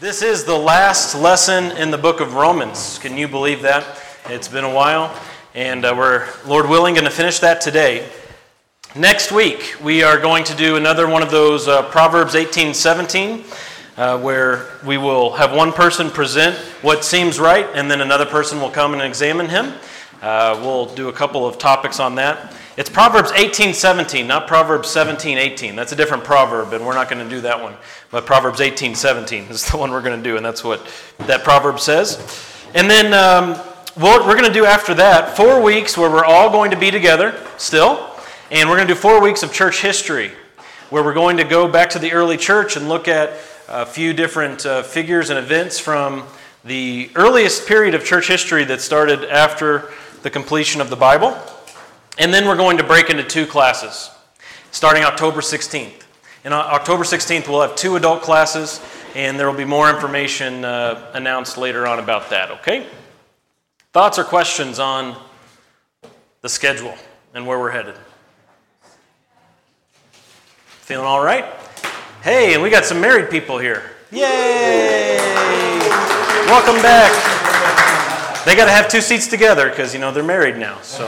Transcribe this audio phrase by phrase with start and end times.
[0.00, 2.98] This is the last lesson in the book of Romans.
[3.00, 3.84] Can you believe that?
[4.30, 5.14] It's been a while,
[5.54, 8.08] and uh, we're, Lord willing, going to finish that today.
[8.96, 13.44] Next week, we are going to do another one of those uh, Proverbs 18 17,
[13.98, 18.58] uh, where we will have one person present what seems right, and then another person
[18.58, 19.74] will come and examine him.
[20.22, 22.54] Uh, we'll do a couple of topics on that.
[22.76, 25.74] It's Proverbs 18 17, not Proverbs 17 18.
[25.74, 27.74] That's a different proverb, and we're not going to do that one.
[28.12, 30.86] But Proverbs 18 17 is the one we're going to do, and that's what
[31.18, 32.16] that proverb says.
[32.74, 33.56] And then um,
[33.96, 36.92] what we're going to do after that, four weeks where we're all going to be
[36.92, 38.08] together still,
[38.52, 40.30] and we're going to do four weeks of church history,
[40.90, 43.30] where we're going to go back to the early church and look at
[43.68, 46.22] a few different uh, figures and events from
[46.64, 49.90] the earliest period of church history that started after
[50.22, 51.36] the completion of the Bible.
[52.20, 54.10] And then we're going to break into two classes
[54.72, 56.02] starting October 16th.
[56.44, 58.78] And October 16th, we'll have two adult classes,
[59.14, 62.86] and there will be more information uh, announced later on about that, okay?
[63.94, 65.16] Thoughts or questions on
[66.42, 66.94] the schedule
[67.32, 67.96] and where we're headed?
[70.66, 71.46] Feeling all right?
[72.22, 73.92] Hey, and we got some married people here.
[74.12, 75.16] Yay!
[76.44, 77.14] Welcome back.
[78.44, 81.06] They got to have two seats together because, you know, they're married now, so.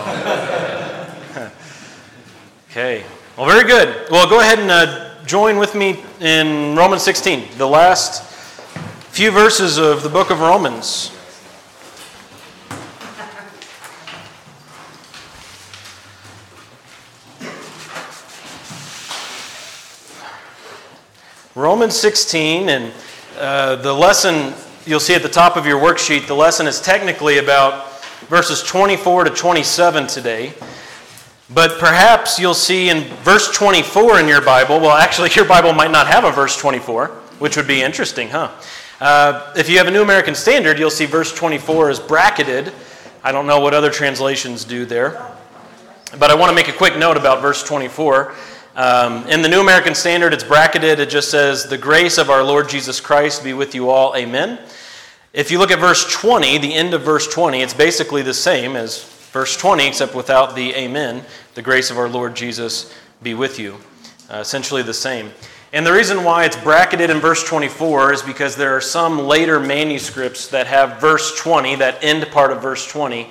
[2.72, 3.04] Okay.
[3.36, 4.10] Well, very good.
[4.10, 8.22] Well, go ahead and uh, join with me in Romans 16, the last
[9.10, 11.10] few verses of the book of Romans.
[21.54, 22.90] Romans 16, and
[23.36, 24.54] uh, the lesson
[24.86, 29.24] you'll see at the top of your worksheet, the lesson is technically about verses 24
[29.24, 30.54] to 27 today.
[31.54, 35.90] But perhaps you'll see in verse 24 in your Bible, well, actually, your Bible might
[35.90, 38.50] not have a verse 24, which would be interesting, huh?
[39.00, 42.72] Uh, if you have a New American Standard, you'll see verse 24 is bracketed.
[43.24, 45.20] I don't know what other translations do there.
[46.18, 48.34] But I want to make a quick note about verse 24.
[48.74, 51.00] Um, in the New American Standard, it's bracketed.
[51.00, 54.16] It just says, The grace of our Lord Jesus Christ be with you all.
[54.16, 54.58] Amen.
[55.32, 58.76] If you look at verse 20, the end of verse 20, it's basically the same
[58.76, 61.24] as verse 20, except without the amen.
[61.54, 63.78] The grace of our Lord Jesus be with you.
[64.30, 65.30] Uh, essentially the same.
[65.72, 69.58] And the reason why it's bracketed in verse 24 is because there are some later
[69.58, 73.30] manuscripts that have verse 20, that end part of verse 20,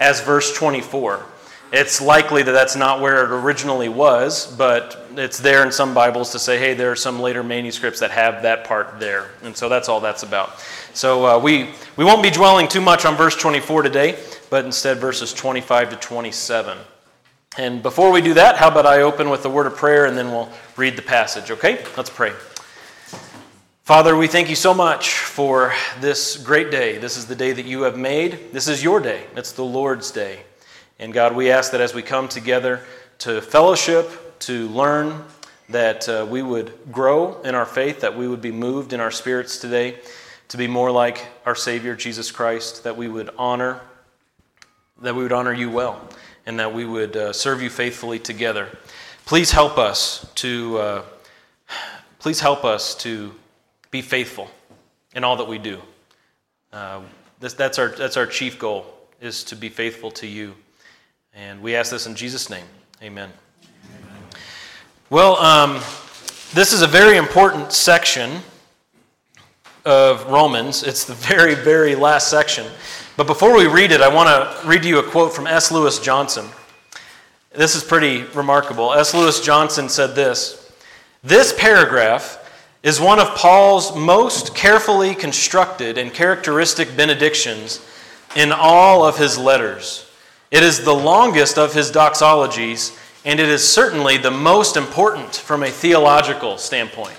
[0.00, 1.24] as verse 24.
[1.70, 6.32] It's likely that that's not where it originally was, but it's there in some Bibles
[6.32, 9.30] to say, hey, there are some later manuscripts that have that part there.
[9.42, 10.62] And so that's all that's about.
[10.94, 14.18] So uh, we, we won't be dwelling too much on verse 24 today,
[14.50, 16.76] but instead verses 25 to 27.
[17.56, 20.18] And before we do that, how about I open with a word of prayer and
[20.18, 21.82] then we'll read the passage, okay?
[21.96, 22.32] Let's pray.
[23.84, 26.98] Father, we thank you so much for this great day.
[26.98, 28.52] This is the day that you have made.
[28.52, 30.40] This is your day, it's the Lord's day.
[30.98, 32.84] And God, we ask that as we come together
[33.20, 35.24] to fellowship, to learn,
[35.70, 39.10] that uh, we would grow in our faith, that we would be moved in our
[39.10, 39.98] spirits today
[40.52, 43.80] to be more like our Savior, Jesus Christ, that we would honor,
[45.00, 46.06] that we would honor you well
[46.44, 48.68] and that we would uh, serve you faithfully together.
[49.24, 51.02] Please help us to uh,
[52.18, 53.34] please help us to
[53.90, 54.50] be faithful
[55.14, 55.80] in all that we do.
[56.70, 57.00] Uh,
[57.40, 58.84] this, that's our that's our chief goal
[59.22, 60.54] is to be faithful to you,
[61.34, 62.66] and we ask this in Jesus' name.
[63.02, 63.32] Amen.
[65.08, 65.80] Well, um,
[66.52, 68.42] this is a very important section
[69.84, 70.82] of Romans.
[70.82, 72.66] It's the very very last section.
[73.16, 75.70] But before we read it, I want to read you a quote from S.
[75.70, 76.46] Lewis Johnson.
[77.54, 78.94] This is pretty remarkable.
[78.94, 79.12] S.
[79.12, 80.72] Lewis Johnson said this
[81.22, 82.38] This paragraph
[82.82, 87.86] is one of Paul's most carefully constructed and characteristic benedictions
[88.34, 90.10] in all of his letters.
[90.50, 95.62] It is the longest of his doxologies, and it is certainly the most important from
[95.62, 97.16] a theological standpoint.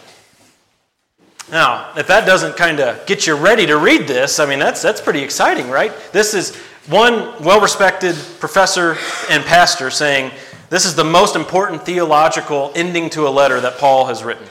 [1.51, 4.81] Now, if that doesn't kind of get you ready to read this, I mean, that's,
[4.81, 5.91] that's pretty exciting, right?
[6.11, 6.55] This is
[6.87, 8.97] one well respected professor
[9.29, 10.31] and pastor saying,
[10.69, 14.47] This is the most important theological ending to a letter that Paul has written.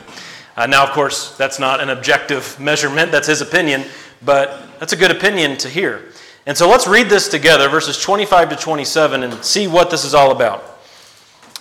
[0.57, 3.85] Uh, now, of course, that's not an objective measurement, that's his opinion,
[4.23, 6.13] but that's a good opinion to hear.
[6.45, 10.13] And so let's read this together, verses 25 to 27, and see what this is
[10.13, 10.81] all about.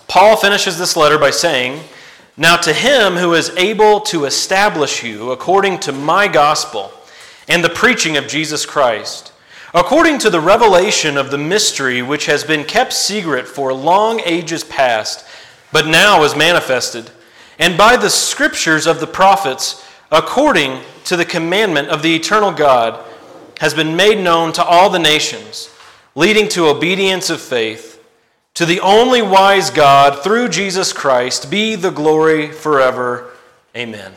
[0.07, 1.81] Paul finishes this letter by saying,
[2.37, 6.91] now, to him who is able to establish you according to my gospel
[7.47, 9.33] and the preaching of Jesus Christ,
[9.73, 14.63] according to the revelation of the mystery which has been kept secret for long ages
[14.63, 15.25] past,
[15.73, 17.11] but now is manifested,
[17.59, 23.03] and by the scriptures of the prophets according to the commandment of the eternal God,
[23.59, 25.69] has been made known to all the nations,
[26.15, 27.90] leading to obedience of faith.
[28.55, 33.31] To the only wise God, through Jesus Christ, be the glory forever.
[33.75, 34.11] Amen.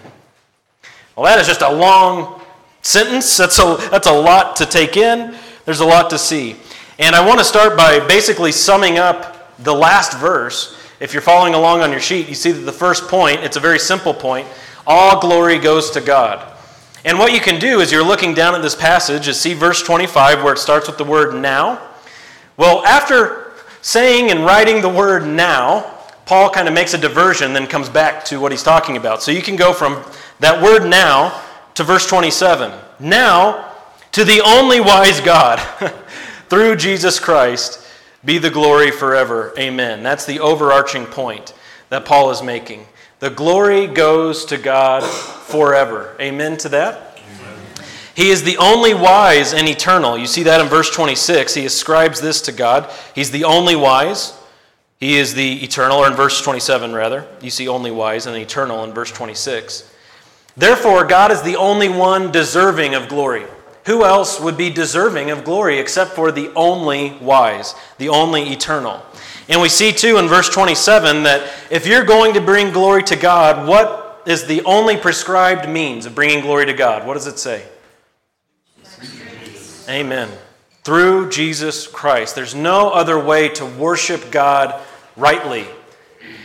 [1.16, 2.42] Well, that is just a long
[2.82, 3.36] sentence.
[3.36, 5.36] That's a, that's a lot to take in.
[5.64, 6.56] There's a lot to see.
[6.98, 10.76] And I want to start by basically summing up the last verse.
[11.00, 13.60] If you're following along on your sheet, you see that the first point, it's a
[13.60, 14.46] very simple point
[14.86, 16.52] all glory goes to God.
[17.04, 19.82] And what you can do is you're looking down at this passage, is see verse
[19.82, 21.80] 25 where it starts with the word now.
[22.56, 23.43] Well, after
[23.84, 25.82] saying and writing the word now,
[26.24, 29.22] Paul kind of makes a diversion, then comes back to what he's talking about.
[29.22, 30.02] So you can go from
[30.40, 31.42] that word now
[31.74, 32.72] to verse 27.
[32.98, 33.72] Now,
[34.12, 35.58] to the only wise God,
[36.48, 37.86] through Jesus Christ,
[38.24, 39.52] be the glory forever.
[39.58, 40.02] Amen.
[40.02, 41.52] That's the overarching point
[41.90, 42.86] that Paul is making.
[43.18, 46.16] The glory goes to God forever.
[46.18, 47.03] Amen to that?
[48.14, 50.16] He is the only wise and eternal.
[50.16, 51.54] You see that in verse 26.
[51.54, 52.90] He ascribes this to God.
[53.14, 54.38] He's the only wise.
[55.00, 57.26] He is the eternal, or in verse 27, rather.
[57.42, 59.92] You see only wise and eternal in verse 26.
[60.56, 63.44] Therefore, God is the only one deserving of glory.
[63.86, 69.04] Who else would be deserving of glory except for the only wise, the only eternal?
[69.48, 73.16] And we see too in verse 27 that if you're going to bring glory to
[73.16, 77.06] God, what is the only prescribed means of bringing glory to God?
[77.06, 77.66] What does it say?
[79.88, 80.30] Amen.
[80.82, 82.34] Through Jesus Christ.
[82.34, 84.80] There's no other way to worship God
[85.16, 85.66] rightly.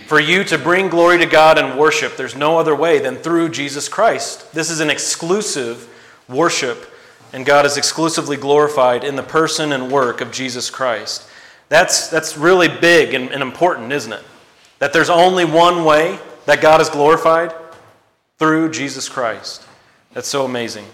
[0.08, 3.50] For you to bring glory to God and worship, there's no other way than through
[3.50, 4.52] Jesus Christ.
[4.54, 5.88] This is an exclusive
[6.28, 6.92] worship,
[7.32, 11.28] and God is exclusively glorified in the person and work of Jesus Christ.
[11.70, 14.24] That's, that's really big and, and important, isn't it?
[14.80, 17.54] That there's only one way that God is glorified
[18.40, 19.64] through Jesus Christ.
[20.14, 20.86] That's so amazing.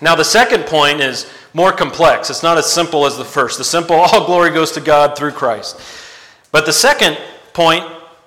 [0.00, 2.30] Now, the second point is more complex.
[2.30, 3.58] It's not as simple as the first.
[3.58, 5.80] The simple, all glory goes to God through Christ.
[6.52, 7.18] But the second
[7.52, 7.84] point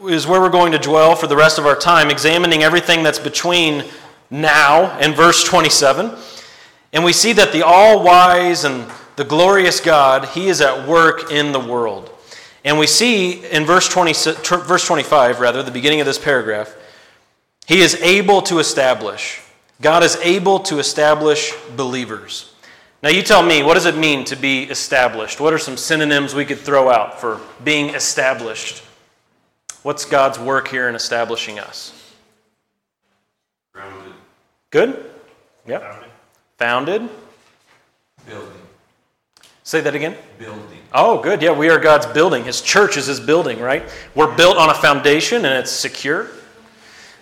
[0.07, 3.19] is where we're going to dwell for the rest of our time, examining everything that's
[3.19, 3.85] between
[4.29, 6.11] now and verse 27.
[6.91, 11.31] And we see that the all wise and the glorious God, He is at work
[11.31, 12.09] in the world.
[12.65, 16.75] And we see in verse, 20, verse 25, rather, the beginning of this paragraph,
[17.65, 19.42] He is able to establish.
[19.81, 22.53] God is able to establish believers.
[23.01, 25.41] Now, you tell me, what does it mean to be established?
[25.41, 28.83] What are some synonyms we could throw out for being established?
[29.81, 31.91] What's God's work here in establishing us?
[33.73, 34.13] Grounded.
[34.69, 35.11] Good?
[35.67, 35.81] Yep.
[35.81, 36.09] Founded.
[36.57, 37.09] Founded.
[38.25, 38.61] Building.
[39.63, 40.15] Say that again.
[40.39, 40.79] Building.
[40.93, 41.41] Oh, good.
[41.41, 42.45] Yeah, we are God's building.
[42.45, 43.83] His church is His building, right?
[44.15, 46.27] We're built on a foundation and it's secure.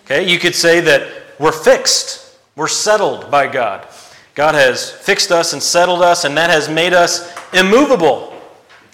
[0.04, 1.08] Okay, you could say that
[1.38, 2.21] we're fixed,
[2.56, 3.86] we're settled by God.
[4.34, 8.32] God has fixed us and settled us, and that has made us immovable.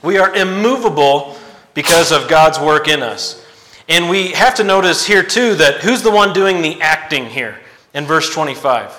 [0.02, 1.36] We are immovable
[1.74, 3.44] because of God's work in us.
[3.88, 7.58] And we have to notice here, too, that who's the one doing the acting here
[7.94, 8.92] in verse 25?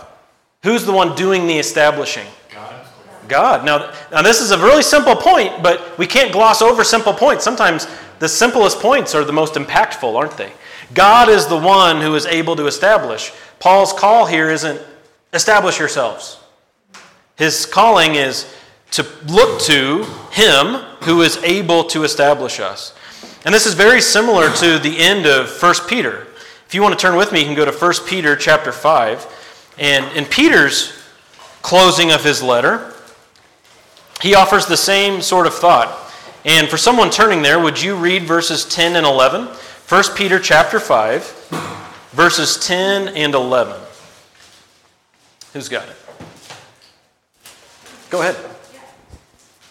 [0.63, 2.27] Who's the one doing the establishing?
[3.29, 3.63] God.
[3.63, 7.43] Now, now, this is a really simple point, but we can't gloss over simple points.
[7.43, 10.51] Sometimes the simplest points are the most impactful, aren't they?
[10.93, 13.31] God is the one who is able to establish.
[13.59, 14.81] Paul's call here isn't
[15.33, 16.39] establish yourselves.
[17.35, 18.53] His calling is
[18.91, 22.93] to look to Him who is able to establish us.
[23.45, 26.27] And this is very similar to the end of 1 Peter.
[26.67, 29.73] If you want to turn with me, you can go to 1 Peter chapter 5.
[29.77, 30.93] And in Peter's
[31.61, 32.93] closing of his letter,
[34.21, 36.11] he offers the same sort of thought.
[36.45, 39.47] And for someone turning there, would you read verses 10 and 11?
[39.89, 41.49] 1 Peter chapter 5,
[42.11, 43.75] verses 10 and 11.
[45.51, 45.95] Who's got it?
[48.11, 48.35] Go ahead.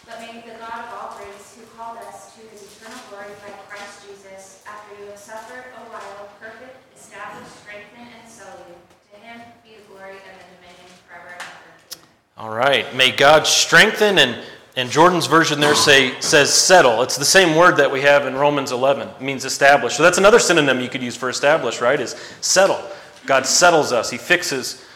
[0.04, 3.52] But may the God of all grace, who called us to his eternal glory by
[3.68, 8.74] Christ Jesus, after you have suffered a while, perfect, establish, strengthen, and settle you.
[9.14, 11.70] To him be the glory and the dominion forever and ever.
[11.94, 12.08] Amen.
[12.38, 12.92] All right.
[12.96, 14.42] May God strengthen and
[14.78, 17.02] and Jordan's version there say says settle.
[17.02, 19.08] It's the same word that we have in Romans 11.
[19.08, 19.96] It means establish.
[19.96, 22.00] So that's another synonym you could use for establish, right?
[22.00, 22.80] Is settle.
[23.26, 24.08] God settles us.
[24.08, 24.86] He fixes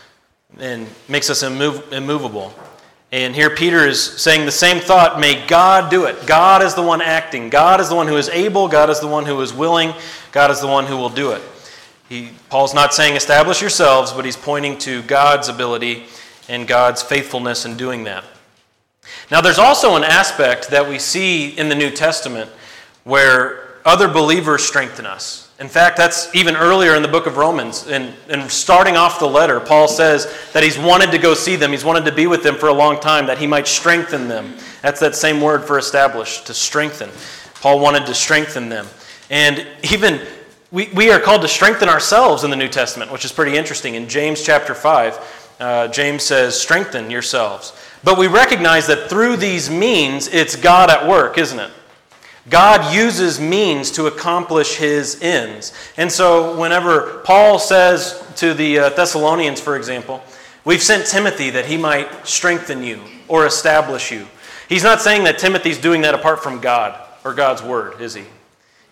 [0.61, 2.55] and makes us immov- immovable.
[3.11, 5.19] And here Peter is saying the same thought.
[5.19, 6.29] May God do it.
[6.29, 7.51] God is the one acting.
[7.51, 8.69] God is the one who is able.
[8.69, 9.95] God is the one who is willing.
[10.31, 11.43] God is the one who will do it.
[12.09, 16.05] He, Paul's not saying establish yourselves, but he's pointing to God's ability
[16.49, 18.23] and God's faithfulness in doing that.
[19.33, 22.51] Now, there's also an aspect that we see in the New Testament
[23.05, 25.51] where other believers strengthen us.
[25.59, 27.87] In fact, that's even earlier in the book of Romans.
[27.87, 31.71] And, and starting off the letter, Paul says that he's wanted to go see them.
[31.71, 34.55] He's wanted to be with them for a long time, that he might strengthen them.
[34.83, 37.09] That's that same word for establish, to strengthen.
[37.63, 38.87] Paul wanted to strengthen them.
[39.31, 40.21] And even
[40.73, 43.95] we, we are called to strengthen ourselves in the New Testament, which is pretty interesting.
[43.95, 47.73] In James chapter 5, uh, James says, Strengthen yourselves.
[48.05, 51.71] But we recognize that through these means, it's God at work, isn't it?
[52.51, 55.73] God uses means to accomplish his ends.
[55.97, 60.21] And so, whenever Paul says to the uh, Thessalonians, for example,
[60.65, 64.27] we've sent Timothy that he might strengthen you or establish you,
[64.69, 68.25] he's not saying that Timothy's doing that apart from God or God's word, is he?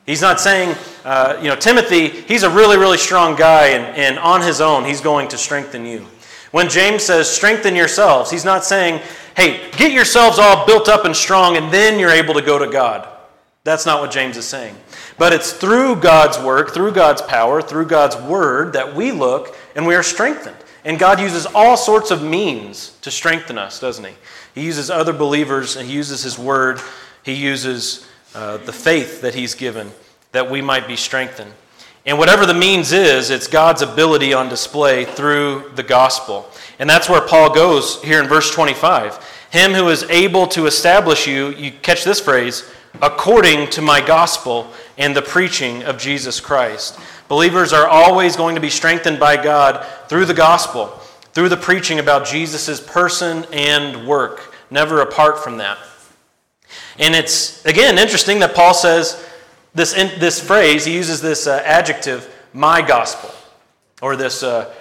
[0.07, 4.19] He's not saying, uh, you know, Timothy, he's a really, really strong guy, and, and
[4.19, 6.07] on his own, he's going to strengthen you.
[6.51, 9.01] When James says, strengthen yourselves, he's not saying,
[9.37, 12.71] hey, get yourselves all built up and strong, and then you're able to go to
[12.71, 13.09] God.
[13.63, 14.75] That's not what James is saying.
[15.19, 19.87] But it's through God's work, through God's power, through God's word that we look and
[19.87, 20.57] we are strengthened.
[20.85, 24.15] And God uses all sorts of means to strengthen us, doesn't He?
[24.55, 26.81] He uses other believers, and He uses His word,
[27.23, 29.91] He uses uh, the faith that He's given
[30.33, 31.53] that we might be strengthened.
[32.07, 36.49] And whatever the means is, it's God's ability on display through the gospel.
[36.79, 39.23] And that's where Paul goes here in verse 25.
[39.51, 42.71] Him who is able to establish you, you catch this phrase,
[43.03, 46.99] according to my gospel and the preaching of Jesus Christ.
[47.29, 50.87] Believers are always going to be strengthened by God through the gospel,
[51.33, 55.79] through the preaching about Jesus' person and work, never apart from that.
[56.99, 59.25] And it's, again, interesting that Paul says
[59.75, 63.31] this, this phrase, he uses this uh, adjective, my gospel,
[64.03, 64.73] or this, uh,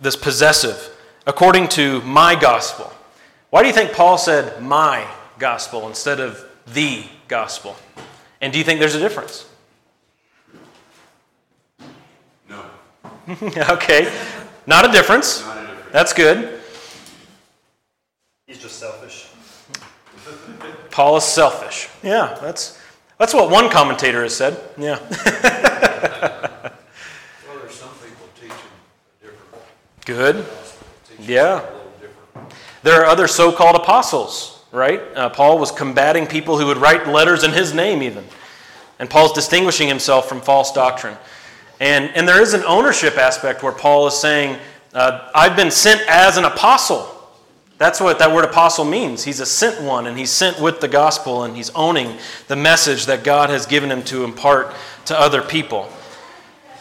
[0.00, 2.92] this possessive, according to my gospel.
[3.50, 5.06] Why do you think Paul said my
[5.38, 7.76] gospel instead of the gospel?
[8.40, 9.48] And do you think there's a difference?
[12.48, 12.64] No.
[13.70, 14.12] okay,
[14.66, 15.44] not a difference.
[15.44, 15.92] Not a difference.
[15.92, 16.60] That's good.
[18.46, 19.28] He's just selfish.
[20.90, 21.88] Paul is selfish.
[22.02, 22.80] Yeah, that's
[23.18, 24.58] that's what one commentator has said.
[24.76, 24.98] Yeah.
[25.00, 25.10] Well,
[27.60, 28.56] there's some people teaching
[29.22, 29.64] different
[30.04, 30.46] Good.
[31.08, 31.64] teaching Yeah.
[32.00, 32.52] Different.
[32.82, 35.00] There are other so-called apostles, right?
[35.14, 38.24] Uh, Paul was combating people who would write letters in his name, even,
[38.98, 41.16] and Paul's distinguishing himself from false doctrine.
[41.80, 44.58] And and there is an ownership aspect where Paul is saying,
[44.94, 47.12] uh, "I've been sent as an apostle."
[47.78, 49.24] That's what that word apostle means.
[49.24, 52.16] He's a sent one, and he's sent with the gospel, and he's owning
[52.48, 54.74] the message that God has given him to impart
[55.06, 55.90] to other people.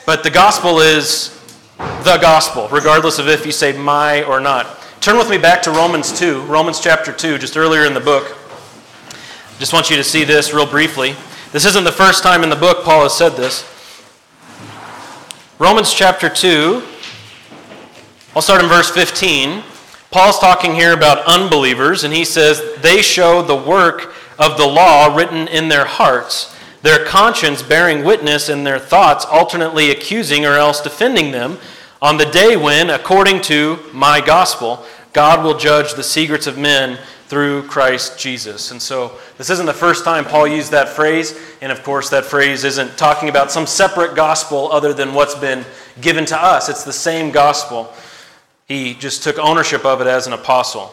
[0.06, 1.38] But the gospel is
[1.78, 4.80] the gospel, regardless of if you say my or not.
[5.02, 8.38] Turn with me back to Romans 2, Romans chapter 2, just earlier in the book.
[9.60, 11.14] Just want you to see this real briefly.
[11.52, 13.70] This isn't the first time in the book Paul has said this.
[15.60, 16.82] Romans chapter 2,
[18.36, 19.64] I'll start in verse 15.
[20.15, 25.13] Paul's talking here about unbelievers, and he says, They show the work of the law
[25.13, 30.79] written in their hearts, their conscience bearing witness, and their thoughts alternately accusing or else
[30.79, 31.57] defending them
[32.01, 36.98] on the day when, according to my gospel, God will judge the secrets of men
[37.27, 38.72] through Christ Jesus.
[38.72, 42.24] And so, this isn't the first time Paul used that phrase, and of course, that
[42.24, 45.65] phrase isn't talking about some separate gospel other than what's been
[46.00, 46.69] given to us.
[46.69, 47.93] It's the same gospel.
[48.67, 50.91] He just took ownership of it as an apostle.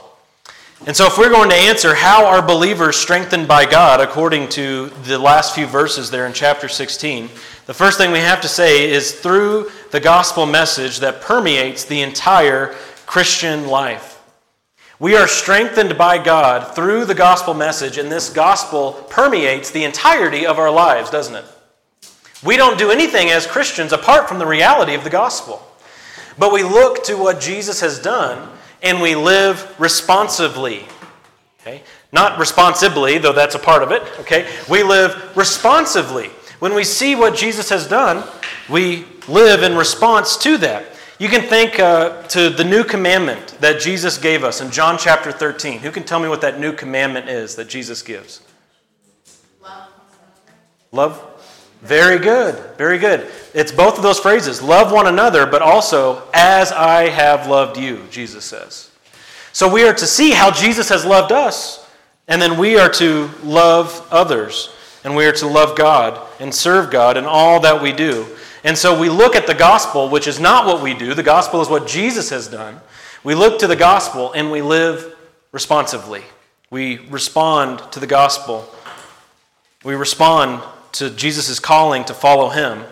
[0.85, 4.89] And so, if we're going to answer how are believers strengthened by God according to
[5.05, 7.31] the last few verses there in chapter 16,
[7.67, 12.03] the first thing we have to say is through the gospel message that permeates the
[12.03, 12.75] entire
[13.07, 14.21] Christian life.
[14.99, 20.47] We are strengthened by God through the gospel message, and this gospel permeates the entirety
[20.47, 21.45] of our lives, doesn't it?
[22.45, 25.63] We don't do anything as Christians apart from the reality of the gospel.
[26.39, 28.49] But we look to what Jesus has done
[28.83, 30.85] and we live responsively.
[31.61, 31.83] Okay?
[32.13, 34.03] Not responsibly, though that's a part of it.
[34.21, 34.49] Okay?
[34.69, 36.29] We live responsively.
[36.59, 38.27] When we see what Jesus has done,
[38.69, 40.85] we live in response to that.
[41.19, 45.31] You can think uh, to the new commandment that Jesus gave us in John chapter
[45.31, 45.79] 13.
[45.79, 48.43] Who can tell me what that new commandment is that Jesus gives?
[49.63, 49.89] Love.
[50.91, 51.32] Love.
[51.83, 52.55] Very good.
[52.77, 53.29] Very good.
[53.55, 58.07] It's both of those phrases love one another, but also as I have loved you,
[58.11, 58.91] Jesus says.
[59.53, 61.87] So we are to see how Jesus has loved us,
[62.29, 64.73] and then we are to love others,
[65.03, 68.27] and we are to love God and serve God in all that we do.
[68.65, 71.15] And so we look at the gospel, which is not what we do.
[71.15, 72.81] The gospel is what Jesus has done.
[73.25, 75.17] We look to the gospel and we live
[75.51, 76.23] responsively.
[76.71, 78.73] We respond to the gospel.
[79.85, 80.63] We respond
[80.93, 82.85] to Jesus' calling to follow him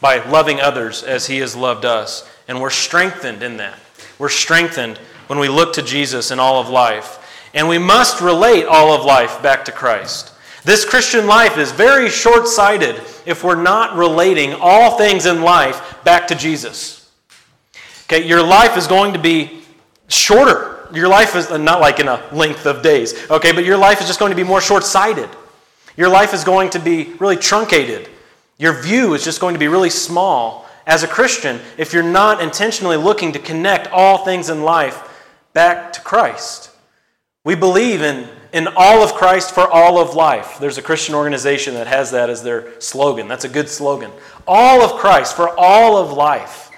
[0.00, 2.28] by loving others as he has loved us.
[2.48, 3.78] And we're strengthened in that.
[4.18, 7.20] We're strengthened when we look to Jesus in all of life.
[7.54, 10.32] And we must relate all of life back to Christ.
[10.64, 12.96] This Christian life is very short sighted
[13.26, 17.10] if we're not relating all things in life back to Jesus.
[18.04, 19.62] Okay, your life is going to be
[20.08, 20.88] shorter.
[20.92, 24.06] Your life is not like in a length of days, okay, but your life is
[24.06, 25.28] just going to be more short sighted.
[25.96, 28.08] Your life is going to be really truncated.
[28.58, 32.42] Your view is just going to be really small as a Christian if you're not
[32.42, 35.00] intentionally looking to connect all things in life
[35.52, 36.70] back to Christ.
[37.44, 40.58] We believe in, in all of Christ for all of life.
[40.58, 43.28] There's a Christian organization that has that as their slogan.
[43.28, 44.10] That's a good slogan.
[44.46, 46.70] All of Christ for all of life.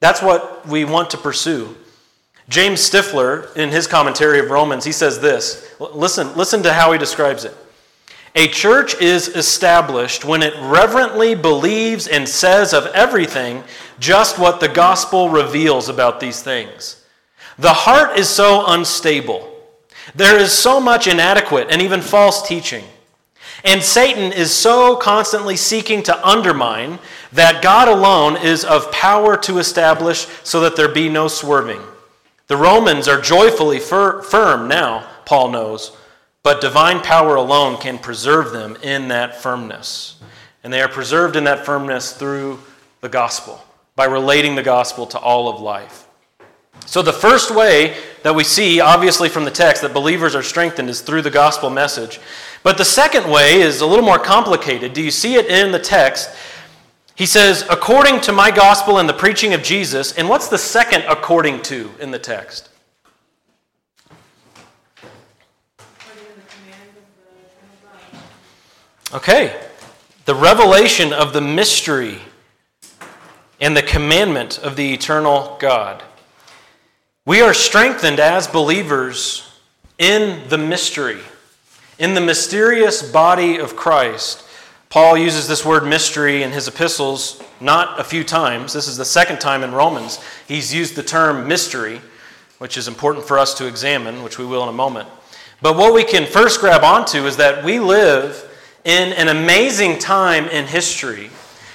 [0.00, 1.76] That's what we want to pursue.
[2.48, 5.74] James Stifler, in his commentary of Romans, he says this.
[5.78, 7.54] Listen, listen to how he describes it.
[8.38, 13.64] A church is established when it reverently believes and says of everything
[13.98, 17.04] just what the gospel reveals about these things.
[17.58, 19.52] The heart is so unstable.
[20.14, 22.84] There is so much inadequate and even false teaching.
[23.64, 27.00] And Satan is so constantly seeking to undermine
[27.32, 31.82] that God alone is of power to establish so that there be no swerving.
[32.46, 35.96] The Romans are joyfully fir- firm now, Paul knows,
[36.48, 40.18] but divine power alone can preserve them in that firmness.
[40.64, 42.60] And they are preserved in that firmness through
[43.02, 43.62] the gospel,
[43.96, 46.06] by relating the gospel to all of life.
[46.86, 50.88] So, the first way that we see, obviously from the text, that believers are strengthened
[50.88, 52.18] is through the gospel message.
[52.62, 54.94] But the second way is a little more complicated.
[54.94, 56.30] Do you see it in the text?
[57.14, 60.12] He says, according to my gospel and the preaching of Jesus.
[60.12, 62.70] And what's the second according to in the text?
[69.12, 69.58] Okay.
[70.26, 72.18] The revelation of the mystery
[73.58, 76.02] and the commandment of the eternal God.
[77.24, 79.50] We are strengthened as believers
[79.96, 81.20] in the mystery,
[81.98, 84.44] in the mysterious body of Christ.
[84.90, 88.74] Paul uses this word mystery in his epistles not a few times.
[88.74, 92.02] This is the second time in Romans he's used the term mystery,
[92.58, 95.08] which is important for us to examine, which we will in a moment.
[95.62, 98.47] But what we can first grab onto is that we live
[98.88, 101.28] in an amazing time in history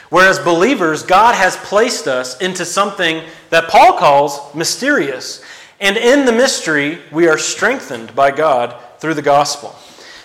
[0.10, 5.44] where, as believers, God has placed us into something that Paul calls mysterious.
[5.80, 9.76] And in the mystery, we are strengthened by God through the gospel.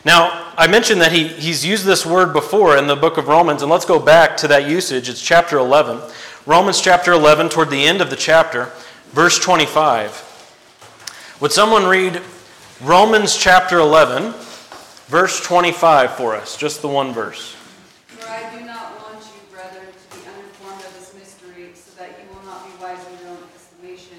[0.03, 3.61] Now, I mentioned that he, he's used this word before in the book of Romans,
[3.61, 5.11] and let's go back to that usage.
[5.11, 6.01] It's chapter 11.
[6.46, 8.72] Romans chapter 11, toward the end of the chapter,
[9.12, 11.37] verse 25.
[11.40, 12.22] Would someone read
[12.81, 14.33] Romans chapter 11,
[15.09, 16.57] verse 25 for us?
[16.57, 17.57] Just the one verse.
[18.07, 22.11] For I do not want you, brethren, to be uninformed of this mystery, so that
[22.11, 24.18] you will not be wise in your own estimation,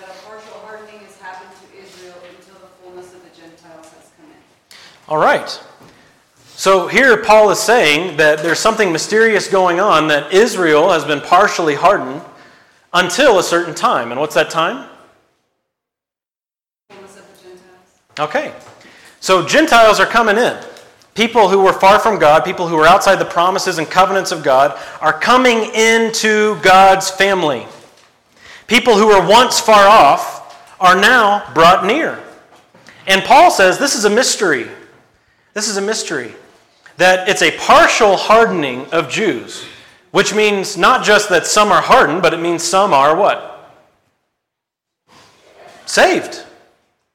[0.00, 4.10] that a partial hardening has happened to Israel until the fullness of the Gentiles has
[4.16, 4.76] come in.
[5.08, 5.62] All right.
[6.56, 11.20] So here Paul is saying that there's something mysterious going on, that Israel has been
[11.20, 12.22] partially hardened
[12.92, 14.12] until a certain time.
[14.12, 14.88] And what's that time?
[16.90, 18.20] Fullness of the Gentiles.
[18.20, 18.54] Okay.
[19.24, 20.54] So Gentiles are coming in.
[21.14, 24.42] People who were far from God, people who were outside the promises and covenants of
[24.42, 27.66] God, are coming into God's family.
[28.66, 32.22] People who were once far off are now brought near.
[33.06, 34.68] And Paul says this is a mystery.
[35.54, 36.34] This is a mystery.
[36.98, 39.64] That it's a partial hardening of Jews,
[40.10, 43.72] which means not just that some are hardened, but it means some are what?
[45.86, 46.44] Saved.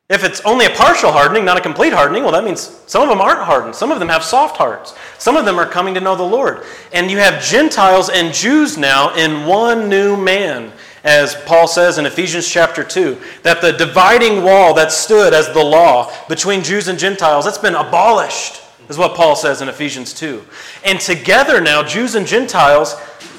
[0.10, 3.10] If it's only a partial hardening, not a complete hardening, well, that means some of
[3.10, 3.76] them aren't hardened.
[3.76, 4.96] Some of them have soft hearts.
[5.20, 6.64] Some of them are coming to know the Lord.
[6.92, 10.72] And you have Gentiles and Jews now in one new man,
[11.04, 15.64] as Paul says in Ephesians chapter 2, that the dividing wall that stood as the
[15.64, 20.44] law between Jews and Gentiles, that's been abolished, is what Paul says in Ephesians 2.
[20.86, 22.96] And together now, Jews and Gentiles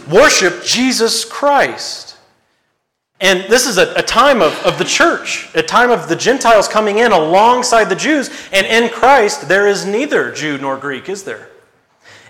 [0.08, 2.09] worship Jesus Christ.
[3.20, 6.66] And this is a, a, time of, of the church, a time of the Gentiles
[6.66, 8.30] coming in alongside the Jews.
[8.50, 11.50] And in Christ, there is neither Jew nor Greek, is there?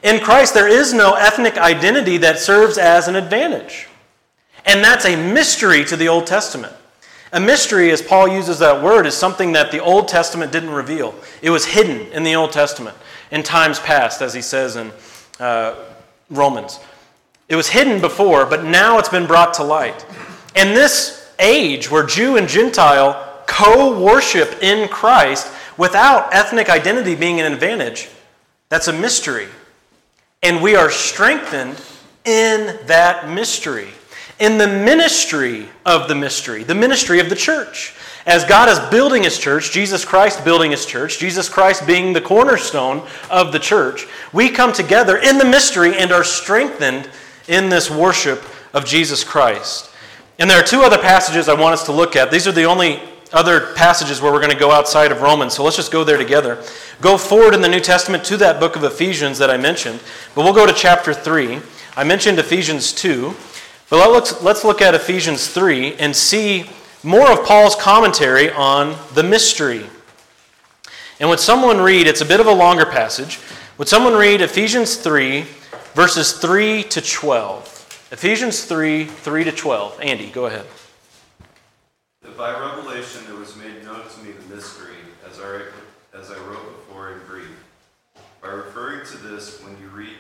[0.03, 3.87] In Christ, there is no ethnic identity that serves as an advantage.
[4.67, 6.73] And that's a mystery to the Old Testament.
[7.33, 11.15] A mystery, as Paul uses that word, is something that the Old Testament didn't reveal.
[11.43, 12.97] It was hidden in the Old Testament
[13.31, 14.91] in times past, as he says in
[15.39, 15.77] uh,
[16.29, 16.81] Romans.
[17.49, 20.05] It was hidden before, but now it's been brought to light.
[20.55, 27.41] And this age where Jew and Gentile co worship in Christ without ethnic identity being
[27.41, 28.09] an advantage,
[28.69, 29.49] that's a mystery.
[30.43, 31.81] And we are strengthened
[32.25, 33.89] in that mystery,
[34.39, 37.95] in the ministry of the mystery, the ministry of the church.
[38.27, 42.21] As God is building his church, Jesus Christ building his church, Jesus Christ being the
[42.21, 47.09] cornerstone of the church, we come together in the mystery and are strengthened
[47.49, 49.90] in this worship of Jesus Christ.
[50.41, 52.31] And there are two other passages I want us to look at.
[52.31, 52.99] These are the only
[53.31, 56.17] other passages where we're going to go outside of Romans, so let's just go there
[56.17, 56.65] together.
[57.03, 60.01] Go forward in the New Testament to that book of Ephesians that I mentioned,
[60.35, 61.61] but we'll go to chapter 3.
[61.95, 63.35] I mentioned Ephesians 2,
[63.91, 66.71] but let's, let's look at Ephesians 3 and see
[67.03, 69.85] more of Paul's commentary on the mystery.
[71.21, 73.41] And would someone read, it's a bit of a longer passage,
[73.77, 75.45] would someone read Ephesians 3,
[75.95, 77.80] verses 3 to 12?
[78.13, 80.01] Ephesians 3, 3 to 12.
[80.01, 80.67] Andy, go ahead.
[82.37, 85.63] By revelation it was made known to me the mystery, as I,
[86.19, 87.55] as I wrote before in brief.
[88.43, 90.19] By referring to this, when you read,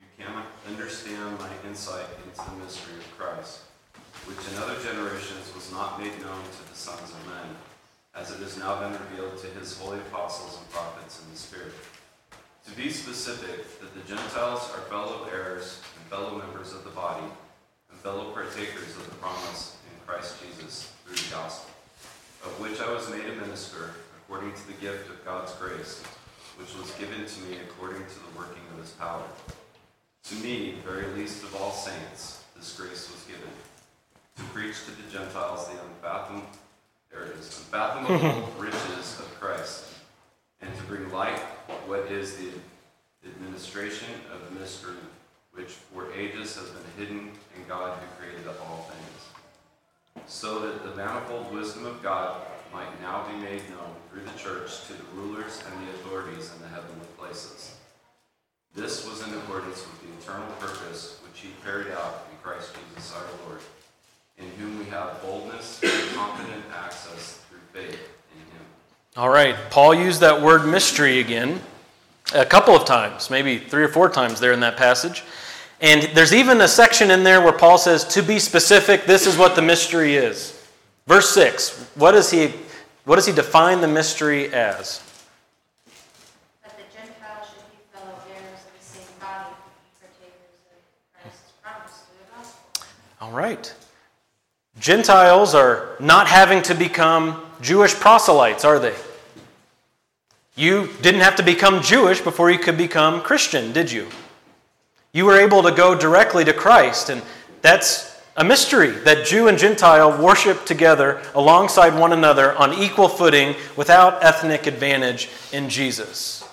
[0.00, 3.60] you cannot understand my insight into the mystery of Christ,
[4.26, 7.54] which in other generations was not made known to the sons of men,
[8.16, 11.74] as it has now been revealed to his holy apostles and prophets in the Spirit.
[12.66, 15.78] To be specific, that the Gentiles are fellow heirs
[16.12, 17.24] fellow members of the body,
[17.88, 21.70] and fellow partakers of the promise in Christ Jesus through the gospel,
[22.44, 26.02] of which I was made a minister according to the gift of God's grace,
[26.58, 29.24] which was given to me according to the working of his power.
[30.24, 33.48] To me, very least of all saints, this grace was given,
[34.36, 36.44] to preach to the Gentiles the unfathomed,
[37.10, 39.86] there it is, unfathomable riches of Christ,
[40.60, 41.40] and to bring light
[41.88, 42.50] what is the
[43.26, 44.96] administration of the mystery,
[45.54, 50.94] which for ages has been hidden in God who created all things so that the
[50.96, 52.40] manifold wisdom of God
[52.72, 56.62] might now be made known through the church to the rulers and the authorities in
[56.62, 57.76] the heavenly places.
[58.74, 63.14] This was in accordance with the eternal purpose which he carried out in Christ Jesus
[63.14, 63.60] our Lord,
[64.38, 68.00] in whom we have boldness and confident access through faith
[68.32, 68.64] in him.
[69.16, 71.60] All right, Paul used that word mystery again
[72.34, 75.24] a couple of times, maybe three or four times there in that passage.
[75.80, 79.36] And there's even a section in there where Paul says, to be specific, this is
[79.36, 80.58] what the mystery is.
[81.06, 82.52] Verse 6, what does he,
[83.04, 85.02] what does he define the mystery as?
[86.62, 89.54] That the Gentiles should be fellow heirs of the same body,
[90.00, 92.86] partakers of Christ's promise through the gospel.
[93.20, 93.74] All right.
[94.78, 98.94] Gentiles are not having to become Jewish proselytes, are they?
[100.62, 104.06] You didn't have to become Jewish before you could become Christian, did you?
[105.12, 107.20] You were able to go directly to Christ, and
[107.62, 113.56] that's a mystery that Jew and Gentile worship together alongside one another on equal footing
[113.76, 116.48] without ethnic advantage in Jesus.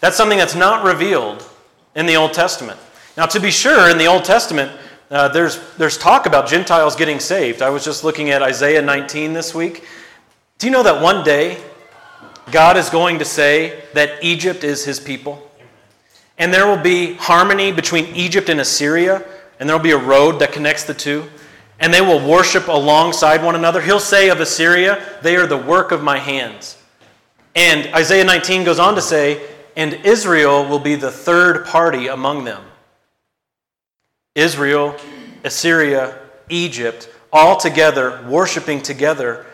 [0.00, 1.48] That's something that's not revealed
[1.94, 2.80] in the Old Testament.
[3.16, 4.72] Now, to be sure, in the Old Testament,
[5.12, 7.62] uh, there's, there's talk about Gentiles getting saved.
[7.62, 9.84] I was just looking at Isaiah 19 this week.
[10.58, 11.62] Do you know that one day
[12.50, 15.50] God is going to say that Egypt is his people?
[16.38, 19.24] And there will be harmony between Egypt and Assyria,
[19.58, 21.24] and there will be a road that connects the two,
[21.80, 23.80] and they will worship alongside one another.
[23.80, 26.76] He'll say of Assyria, They are the work of my hands.
[27.54, 29.42] And Isaiah 19 goes on to say,
[29.76, 32.62] And Israel will be the third party among them.
[34.34, 34.96] Israel,
[35.44, 39.46] Assyria, Egypt, all together, worshiping together,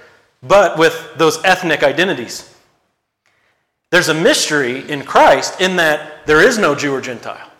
[0.42, 2.49] but with those ethnic identities.
[3.90, 7.50] There's a mystery in Christ in that there is no Jew or Gentile.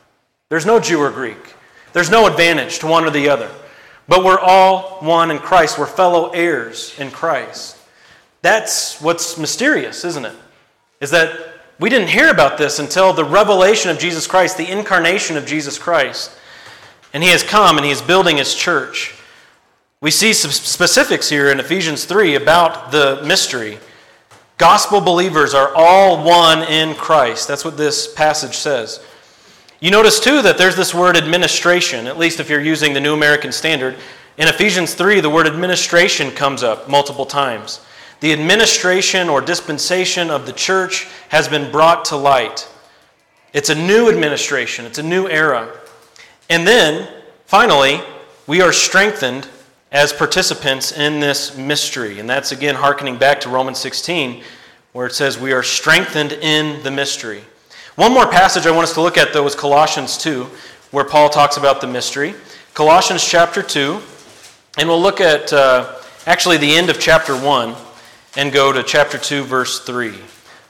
[0.49, 1.55] There's no Jew or Greek.
[1.93, 3.51] There's no advantage to one or the other.
[4.07, 5.79] But we're all one in Christ.
[5.79, 7.77] We're fellow heirs in Christ.
[8.43, 10.35] That's what's mysterious, isn't it?
[11.01, 15.37] Is that we didn't hear about this until the revelation of Jesus Christ, the incarnation
[15.37, 16.31] of Jesus Christ.
[17.13, 19.15] And he has come and he is building his church.
[20.01, 23.79] We see some specifics here in Ephesians 3 about the mystery.
[24.61, 27.49] Gospel believers are all one in Christ.
[27.49, 29.03] That's what this passage says.
[29.81, 33.15] You notice too that there's this word administration, at least if you're using the New
[33.15, 33.97] American Standard.
[34.37, 37.81] In Ephesians 3, the word administration comes up multiple times.
[38.21, 42.69] The administration or dispensation of the church has been brought to light.
[43.55, 45.75] It's a new administration, it's a new era.
[46.51, 47.09] And then,
[47.47, 48.03] finally,
[48.47, 49.49] we are strengthened
[49.93, 52.21] as participants in this mystery.
[52.21, 54.43] And that's again hearkening back to Romans 16,
[54.93, 57.43] where it says we are strengthened in the mystery.
[57.97, 60.45] One more passage I want us to look at, though, is Colossians 2,
[60.91, 62.35] where Paul talks about the mystery.
[62.73, 64.01] Colossians chapter 2,
[64.79, 67.75] and we'll look at uh, actually the end of chapter 1
[68.37, 70.15] and go to chapter 2, verse 3.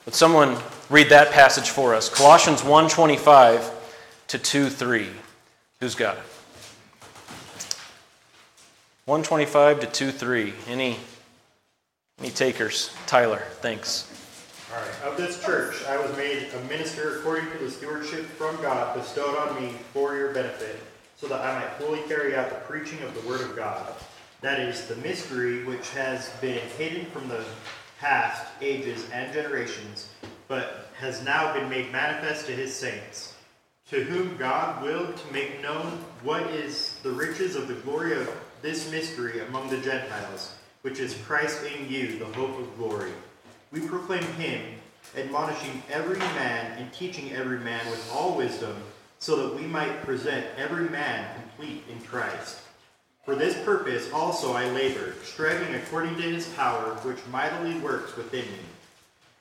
[0.06, 0.56] Would someone
[0.88, 2.08] read that passage for us?
[2.08, 3.70] Colossians 1 25
[4.28, 5.08] to 2 3.
[5.80, 6.22] Who's got it?
[9.10, 10.54] 125 to 23.
[10.68, 10.96] Any
[12.20, 12.94] any takers?
[13.08, 14.06] Tyler, thanks.
[14.72, 15.02] All right.
[15.02, 19.36] Of this church, I was made a minister according to the stewardship from God bestowed
[19.36, 20.78] on me for your benefit,
[21.16, 23.94] so that I might fully carry out the preaching of the word of God.
[24.42, 27.44] That is the mystery which has been hidden from the
[27.98, 30.08] past ages and generations,
[30.46, 33.34] but has now been made manifest to his saints,
[33.88, 38.32] to whom God willed to make known what is the riches of the glory of
[38.62, 43.12] this mystery among the Gentiles, which is Christ in you, the hope of glory.
[43.72, 44.62] We proclaim him,
[45.16, 48.76] admonishing every man and teaching every man with all wisdom,
[49.18, 52.60] so that we might present every man complete in Christ.
[53.24, 58.46] For this purpose also I labor, striving according to his power, which mightily works within
[58.46, 58.58] me.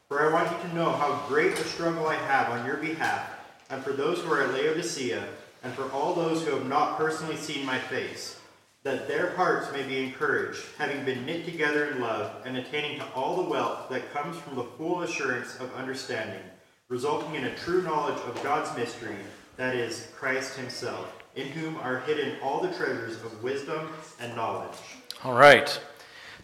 [0.08, 3.32] For I want you to know how great a struggle I have on your behalf,
[3.70, 5.24] and for those who are at Laodicea,
[5.64, 8.39] and for all those who have not personally seen my face,
[8.84, 13.06] that their hearts may be encouraged, having been knit together in love, and attaining to
[13.14, 16.42] all the wealth that comes from the full assurance of understanding,
[16.88, 19.18] resulting in a true knowledge of God's mystery,
[19.58, 23.90] that is, Christ himself, in whom are hidden all the treasures of wisdom
[24.22, 24.78] and knowledge.
[25.26, 25.80] All right.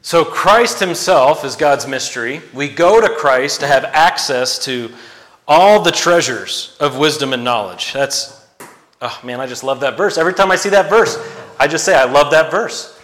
[0.01, 2.41] So Christ himself is God's mystery.
[2.53, 4.91] We go to Christ to have access to
[5.47, 7.93] all the treasures of wisdom and knowledge.
[7.93, 8.45] That's,
[9.01, 10.17] oh man, I just love that verse.
[10.17, 11.17] Every time I see that verse,
[11.59, 12.99] I just say, I love that verse.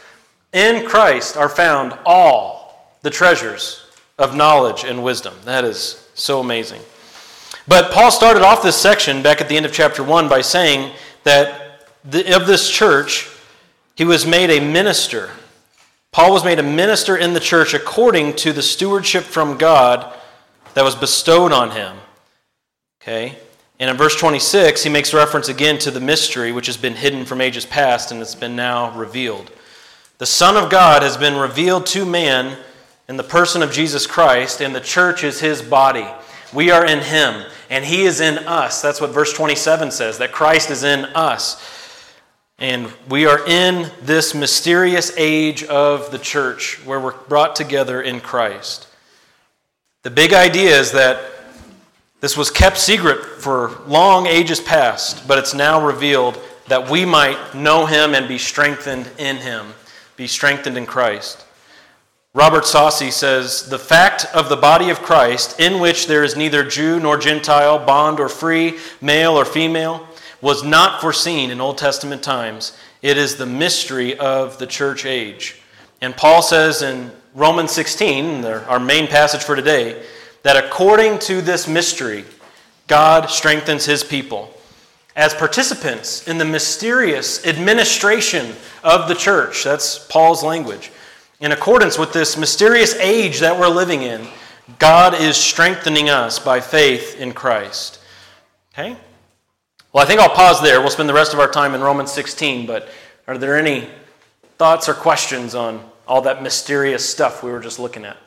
[0.53, 3.85] In Christ are found all the treasures
[4.17, 5.33] of knowledge and wisdom.
[5.45, 6.81] That is so amazing.
[7.67, 10.93] But Paul started off this section back at the end of chapter 1 by saying
[11.23, 13.29] that the, of this church,
[13.95, 15.29] he was made a minister.
[16.11, 20.13] Paul was made a minister in the church according to the stewardship from God
[20.73, 21.97] that was bestowed on him.
[23.01, 23.37] Okay?
[23.81, 27.25] And in verse 26, he makes reference again to the mystery which has been hidden
[27.25, 29.51] from ages past and it's been now revealed.
[30.19, 32.59] The Son of God has been revealed to man
[33.09, 36.07] in the person of Jesus Christ, and the church is his body.
[36.53, 38.83] We are in him, and he is in us.
[38.83, 41.59] That's what verse 27 says, that Christ is in us.
[42.59, 48.19] And we are in this mysterious age of the church where we're brought together in
[48.19, 48.87] Christ.
[50.03, 51.19] The big idea is that
[52.21, 57.55] this was kept secret for long ages past, but it's now revealed that we might
[57.55, 59.73] know him and be strengthened in him,
[60.15, 61.43] be strengthened in Christ.
[62.33, 66.63] Robert Saucy says, The fact of the body of Christ, in which there is neither
[66.63, 70.07] Jew nor Gentile, bond or free, male or female,
[70.41, 72.77] was not foreseen in Old Testament times.
[73.01, 75.59] It is the mystery of the church age.
[76.01, 80.01] And Paul says in Romans 16, our main passage for today,
[80.43, 82.25] that according to this mystery,
[82.87, 84.53] God strengthens his people
[85.15, 89.63] as participants in the mysterious administration of the church.
[89.63, 90.91] That's Paul's language.
[91.39, 94.25] In accordance with this mysterious age that we're living in,
[94.79, 97.99] God is strengthening us by faith in Christ.
[98.73, 98.95] Okay?
[99.91, 100.79] Well, I think I'll pause there.
[100.79, 102.87] We'll spend the rest of our time in Romans 16, but
[103.27, 103.89] are there any
[104.57, 108.17] thoughts or questions on all that mysterious stuff we were just looking at?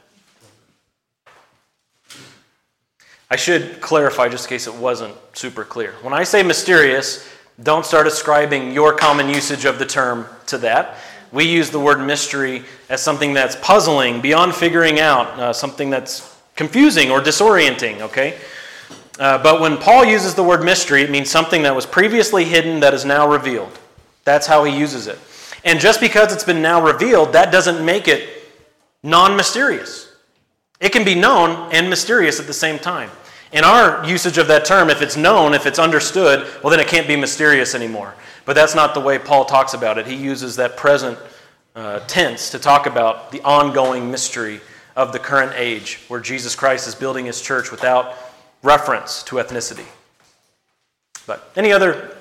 [3.31, 5.93] I should clarify just in case it wasn't super clear.
[6.03, 7.29] When I say mysterious,
[7.63, 10.97] don't start ascribing your common usage of the term to that.
[11.33, 16.37] We use the word mystery as something that's puzzling, beyond figuring out, uh, something that's
[16.57, 18.39] confusing or disorienting, okay?
[19.19, 22.81] Uh, but when Paul uses the word mystery, it means something that was previously hidden
[22.81, 23.79] that is now revealed.
[24.25, 25.19] That's how he uses it.
[25.65, 28.29] And just because it's been now revealed, that doesn't make it
[29.03, 30.14] non mysterious.
[30.81, 33.11] It can be known and mysterious at the same time.
[33.53, 36.89] In our usage of that term, if it's known, if it's understood, well, then it
[36.89, 38.15] can't be mysterious anymore.
[38.45, 40.07] But that's not the way Paul talks about it.
[40.07, 41.19] He uses that present
[41.77, 44.61] uh, tense to talk about the ongoing mystery
[44.97, 48.15] of the current age where Jesus Christ is building his church without
[48.63, 49.87] reference to ethnicity.
[51.27, 52.17] But any other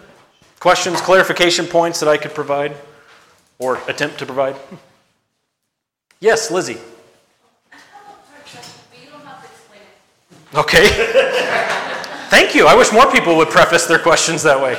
[0.59, 2.75] questions, clarification points that I could provide
[3.59, 4.55] or attempt to provide?
[6.19, 6.77] Yes, Lizzie.
[10.55, 10.87] Okay.
[12.29, 12.67] Thank you.
[12.67, 14.75] I wish more people would preface their questions that way.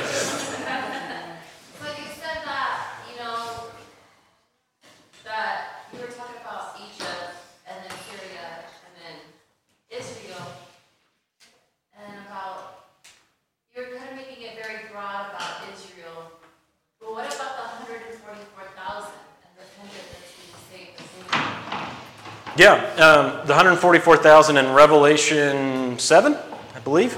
[22.57, 26.37] Yeah, um, the 144,000 in Revelation 7,
[26.73, 27.17] I believe.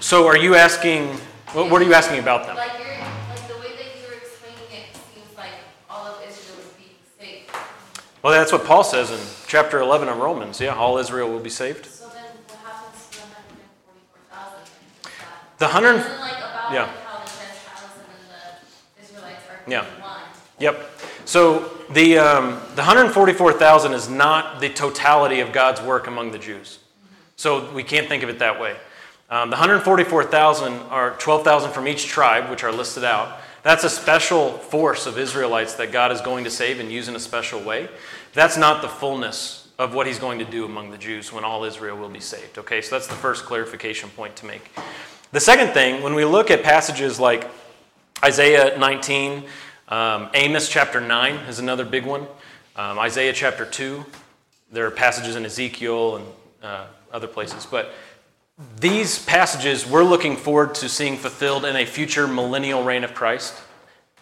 [0.00, 1.08] So are you asking,
[1.52, 2.56] what, what are you asking about them?
[2.56, 5.50] Like like the way that you're explaining it seems like
[5.90, 6.64] all of Israel
[7.20, 7.50] saved.
[8.22, 10.62] Well, that's what Paul says in chapter 11 of Romans.
[10.62, 11.84] Yeah, all Israel will be saved.
[11.84, 14.64] So then what happens to the 144,000?
[15.58, 16.36] The 100, like
[16.72, 16.90] yeah.
[18.96, 19.84] The the yeah.
[20.58, 20.95] Yep.
[21.26, 26.78] So the, um, the 144,000 is not the totality of God's work among the Jews.
[27.34, 28.76] So we can't think of it that way.
[29.28, 33.40] Um, the 144,000 are 12,000 from each tribe, which are listed out.
[33.64, 37.16] That's a special force of Israelites that God is going to save and use in
[37.16, 37.88] a special way.
[38.32, 41.64] That's not the fullness of what he's going to do among the Jews when all
[41.64, 42.56] Israel will be saved.
[42.58, 44.70] Okay, so that's the first clarification point to make.
[45.32, 47.50] The second thing, when we look at passages like
[48.24, 49.44] Isaiah 19,
[49.88, 52.26] um, Amos chapter 9 is another big one.
[52.74, 54.04] Um, Isaiah chapter 2.
[54.72, 56.26] There are passages in Ezekiel and
[56.62, 57.66] uh, other places.
[57.66, 57.92] But
[58.80, 63.54] these passages we're looking forward to seeing fulfilled in a future millennial reign of Christ,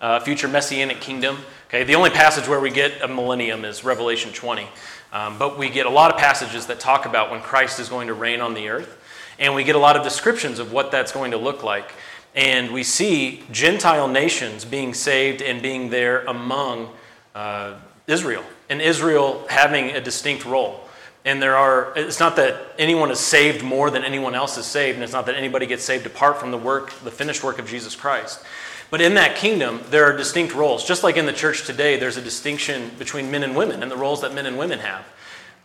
[0.01, 1.39] a future messianic kingdom.
[1.69, 4.69] Okay, the only passage where we get a millennium is Revelation 20.
[5.13, 8.09] Um, but we get a lot of passages that talk about when Christ is going
[8.09, 9.01] to reign on the earth.
[9.39, 11.93] And we get a lot of descriptions of what that's going to look like.
[12.35, 16.91] And we see Gentile nations being saved and being there among
[17.35, 17.75] uh,
[18.07, 20.81] Israel, and Israel having a distinct role.
[21.25, 24.97] And there are, it's not that anyone is saved more than anyone else is saved,
[24.97, 27.67] and it's not that anybody gets saved apart from the work, the finished work of
[27.67, 28.45] Jesus Christ.
[28.91, 30.85] But in that kingdom, there are distinct roles.
[30.85, 33.97] Just like in the church today, there's a distinction between men and women and the
[33.97, 35.07] roles that men and women have.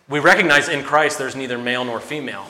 [0.07, 2.47] We recognize in Christ there's neither male nor female.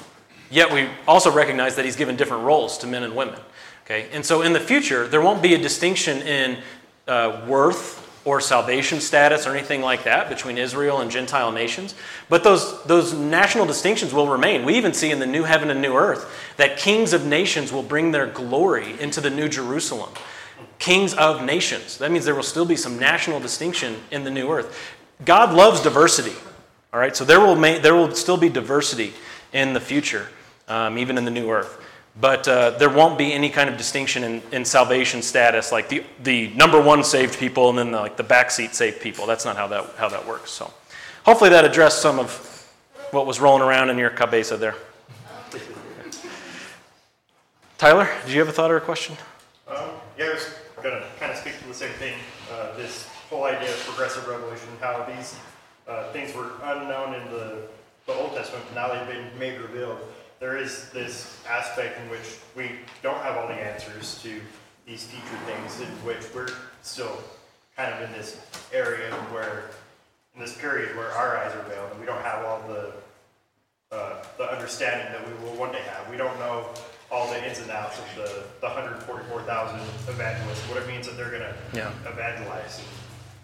[0.51, 3.39] Yet we also recognize that he's given different roles to men and women.
[3.89, 4.07] Okay?
[4.11, 6.59] And so in the future, there won't be a distinction in
[7.07, 11.95] uh, worth or salvation status or anything like that between Israel and Gentile nations.
[12.27, 14.65] But those, those national distinctions will remain.
[14.65, 17.81] We even see in the new heaven and new earth that kings of nations will
[17.81, 20.11] bring their glory into the new Jerusalem.
[20.77, 21.97] Kings of nations.
[21.97, 24.77] That means there will still be some national distinction in the new earth.
[25.25, 26.35] God loves diversity.
[26.93, 29.13] All right, so there will, ma- there will still be diversity
[29.53, 30.27] in the future,
[30.67, 31.81] um, even in the new earth.
[32.19, 36.03] But uh, there won't be any kind of distinction in, in salvation status, like the,
[36.23, 39.25] the number one saved people and then the, like the backseat saved people.
[39.25, 40.51] That's not how that, how that works.
[40.51, 40.73] So
[41.23, 42.45] hopefully that addressed some of
[43.11, 44.75] what was rolling around in your cabeza there.
[47.77, 49.15] Tyler, did you have a thought or a question?
[49.65, 52.15] Um, yeah, I was gonna kind of speak to the same thing,
[52.51, 55.37] uh, this whole idea of progressive revelation, how these,
[55.87, 57.61] uh, things were unknown in the,
[58.05, 59.97] the Old Testament, but now they've been made revealed.
[60.39, 62.71] There is this aspect in which we
[63.03, 64.39] don't have all the answers to
[64.85, 66.47] these future things, in which we're
[66.81, 67.21] still
[67.75, 68.39] kind of in this
[68.73, 69.65] area where,
[70.35, 72.93] in this period where our eyes are veiled, and we don't have all the,
[73.95, 76.09] uh, the understanding that we will one day have.
[76.09, 76.65] We don't know
[77.11, 81.05] all the ins and outs of the, the hundred forty-four thousand evangelists, what it means
[81.07, 81.91] that they're gonna Yeah.
[82.07, 82.81] evangelize.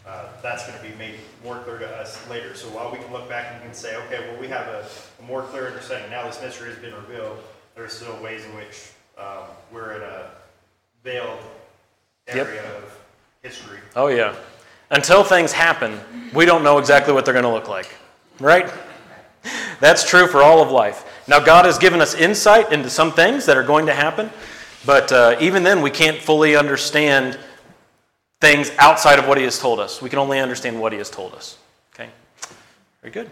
[0.07, 2.53] Uh, that's gonna be made more clear to us later.
[2.55, 4.85] So while we can look back and we can say, okay, well, we have a,
[5.19, 7.37] a more clear understanding, now this mystery has been revealed,
[7.73, 10.29] there are still ways in which, um, we're in a
[11.03, 11.39] veiled
[12.27, 12.47] Yep.
[12.47, 12.97] area of
[13.43, 13.77] history.
[13.95, 14.35] Oh, yeah.
[14.89, 15.99] Until things happen,
[16.33, 17.95] we don't know exactly what they're going to look like,
[18.39, 18.71] right?
[19.79, 21.05] That's true for all of life.
[21.27, 24.31] Now, God has given us insight into some things that are going to happen,
[24.85, 27.37] but uh, even then, we can't fully understand
[28.45, 30.01] things outside of what He has told us.
[30.01, 31.57] We can only understand what He has told us.
[31.93, 32.09] Okay?
[33.01, 33.29] Very good.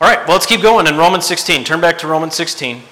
[0.00, 1.64] All right, well, let's keep going in Romans 16.
[1.64, 2.82] Turn back to Romans 16.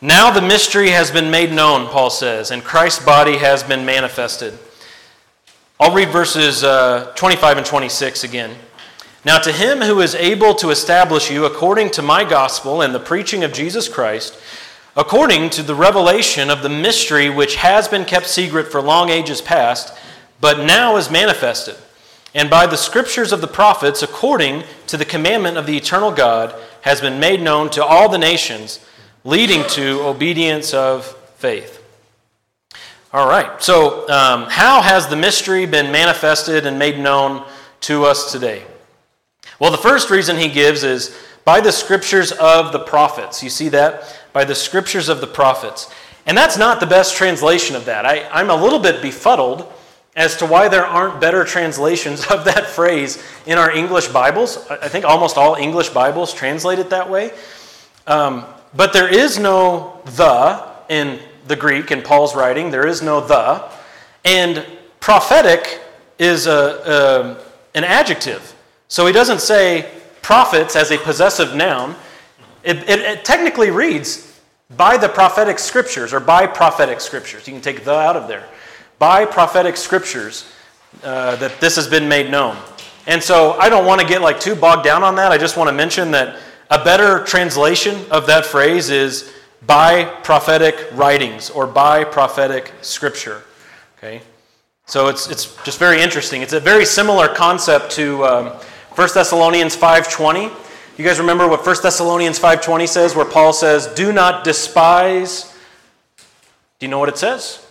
[0.00, 4.58] Now the mystery has been made known, Paul says, and Christ's body has been manifested.
[5.78, 8.56] I'll read verses uh, 25 and 26 again.
[9.26, 13.00] Now, to him who is able to establish you according to my gospel and the
[13.00, 14.38] preaching of Jesus Christ,
[14.96, 19.40] according to the revelation of the mystery which has been kept secret for long ages
[19.40, 19.96] past,
[20.40, 21.76] but now is manifested,
[22.34, 26.54] and by the scriptures of the prophets, according to the commandment of the eternal God,
[26.82, 28.84] has been made known to all the nations,
[29.24, 31.80] leading to obedience of faith.
[33.12, 37.46] All right, so um, how has the mystery been manifested and made known
[37.82, 38.64] to us today?
[39.60, 43.42] Well, the first reason he gives is by the scriptures of the prophets.
[43.42, 44.18] You see that?
[44.32, 45.90] By the scriptures of the prophets.
[46.26, 48.06] And that's not the best translation of that.
[48.06, 49.70] I, I'm a little bit befuddled
[50.16, 54.66] as to why there aren't better translations of that phrase in our English Bibles.
[54.70, 57.32] I think almost all English Bibles translate it that way.
[58.06, 62.70] Um, but there is no the in the Greek in Paul's writing.
[62.70, 63.70] There is no the.
[64.24, 64.66] And
[65.00, 65.80] prophetic
[66.18, 67.40] is a,
[67.74, 68.54] a, an adjective.
[68.88, 69.90] So he doesn't say
[70.24, 71.94] prophets as a possessive noun.
[72.64, 74.40] It, it, it technically reads
[74.74, 77.46] by the prophetic scriptures or by prophetic scriptures.
[77.46, 78.48] You can take the out of there.
[78.98, 80.50] By prophetic scriptures
[81.02, 82.56] uh, that this has been made known.
[83.06, 85.30] And so I don't want to get like too bogged down on that.
[85.30, 86.38] I just want to mention that
[86.70, 89.30] a better translation of that phrase is
[89.66, 93.42] by prophetic writings or by prophetic scripture.
[93.98, 94.22] Okay?
[94.86, 96.40] So it's, it's just very interesting.
[96.40, 98.60] It's a very similar concept to um,
[98.94, 100.52] 1 Thessalonians 5.20.
[100.96, 105.52] You guys remember what 1 Thessalonians 5.20 says where Paul says, do not despise...
[106.78, 107.66] Do you know what it says?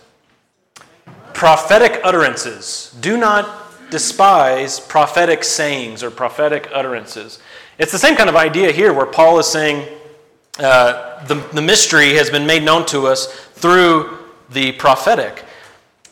[1.32, 2.94] Prophetic utterances.
[3.00, 7.38] Do not despise prophetic sayings or prophetic utterances.
[7.78, 9.88] It's the same kind of idea here where Paul is saying
[10.58, 14.18] uh, the, the mystery has been made known to us through
[14.50, 15.42] the prophetic.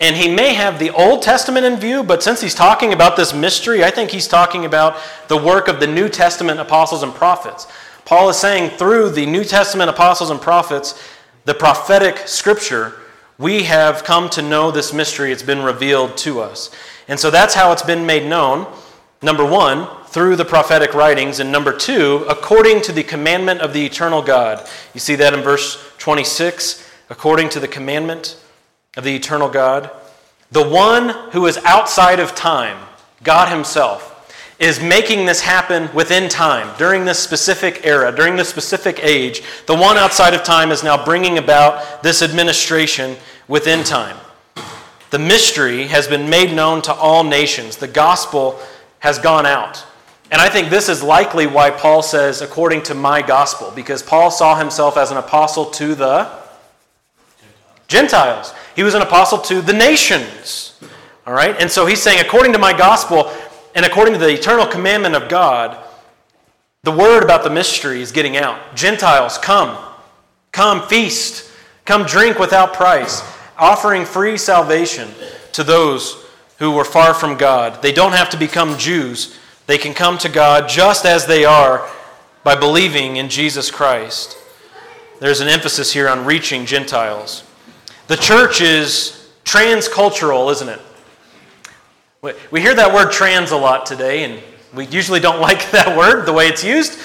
[0.03, 3.32] And he may have the Old Testament in view, but since he's talking about this
[3.32, 4.96] mystery, I think he's talking about
[5.28, 7.68] the work of the New Testament apostles and prophets.
[8.05, 11.00] Paul is saying through the New Testament apostles and prophets,
[11.44, 12.94] the prophetic scripture,
[13.38, 15.30] we have come to know this mystery.
[15.30, 16.72] It's been revealed to us.
[17.07, 18.66] And so that's how it's been made known.
[19.22, 21.38] Number one, through the prophetic writings.
[21.38, 24.68] And number two, according to the commandment of the eternal God.
[24.94, 28.41] You see that in verse 26, according to the commandment
[28.97, 29.90] of the eternal God.
[30.51, 32.76] The one who is outside of time,
[33.22, 34.09] God Himself,
[34.59, 39.43] is making this happen within time, during this specific era, during this specific age.
[39.66, 43.16] The one outside of time is now bringing about this administration
[43.49, 44.16] within time.
[45.11, 47.76] The mystery has been made known to all nations.
[47.76, 48.61] The gospel
[49.01, 49.84] has gone out.
[50.30, 54.30] And I think this is likely why Paul says, according to my gospel, because Paul
[54.30, 56.30] saw himself as an apostle to the
[57.88, 58.55] Gentiles.
[58.75, 60.79] He was an apostle to the nations.
[61.27, 61.57] All right?
[61.61, 63.33] And so he's saying, according to my gospel
[63.75, 65.79] and according to the eternal commandment of God,
[66.83, 68.75] the word about the mystery is getting out.
[68.75, 69.79] Gentiles, come.
[70.51, 71.51] Come feast.
[71.85, 73.23] Come drink without price,
[73.59, 75.09] offering free salvation
[75.53, 76.25] to those
[76.59, 77.83] who were far from God.
[77.83, 81.89] They don't have to become Jews, they can come to God just as they are
[82.45, 84.37] by believing in Jesus Christ.
[85.20, 87.45] There's an emphasis here on reaching Gentiles.
[88.12, 90.80] The church is transcultural, isn't it?
[92.50, 94.42] We hear that word trans a lot today, and
[94.74, 96.98] we usually don't like that word, the way it's used.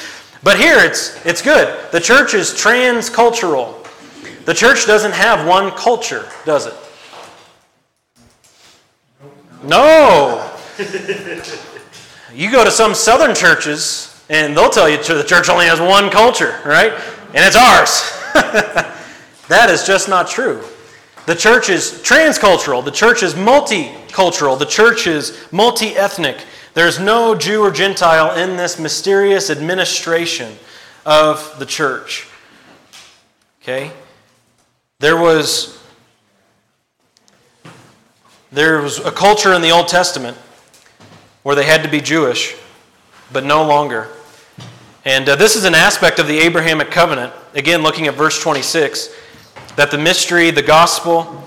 [0.44, 1.74] But here it's, it's good.
[1.94, 3.88] The church is transcultural.
[4.44, 6.76] The church doesn't have one culture, does it?
[9.64, 10.54] No.
[12.36, 16.10] You go to some southern churches, and they'll tell you the church only has one
[16.10, 16.92] culture, right?
[17.34, 18.12] And it's ours.
[19.48, 20.62] that is just not true.
[21.28, 22.86] The church is transcultural.
[22.86, 24.58] The church is multicultural.
[24.58, 26.38] The church is multi ethnic.
[26.74, 30.54] There's no Jew or Gentile in this mysterious administration
[31.06, 32.30] of the church.
[33.62, 33.92] Okay?
[35.00, 35.84] There was,
[38.54, 40.38] there was a culture in the Old Testament
[41.44, 42.56] where they had to be Jewish,
[43.34, 44.08] but no longer.
[45.04, 47.34] And uh, this is an aspect of the Abrahamic covenant.
[47.54, 49.14] Again, looking at verse 26
[49.76, 51.44] that the mystery, the gospel,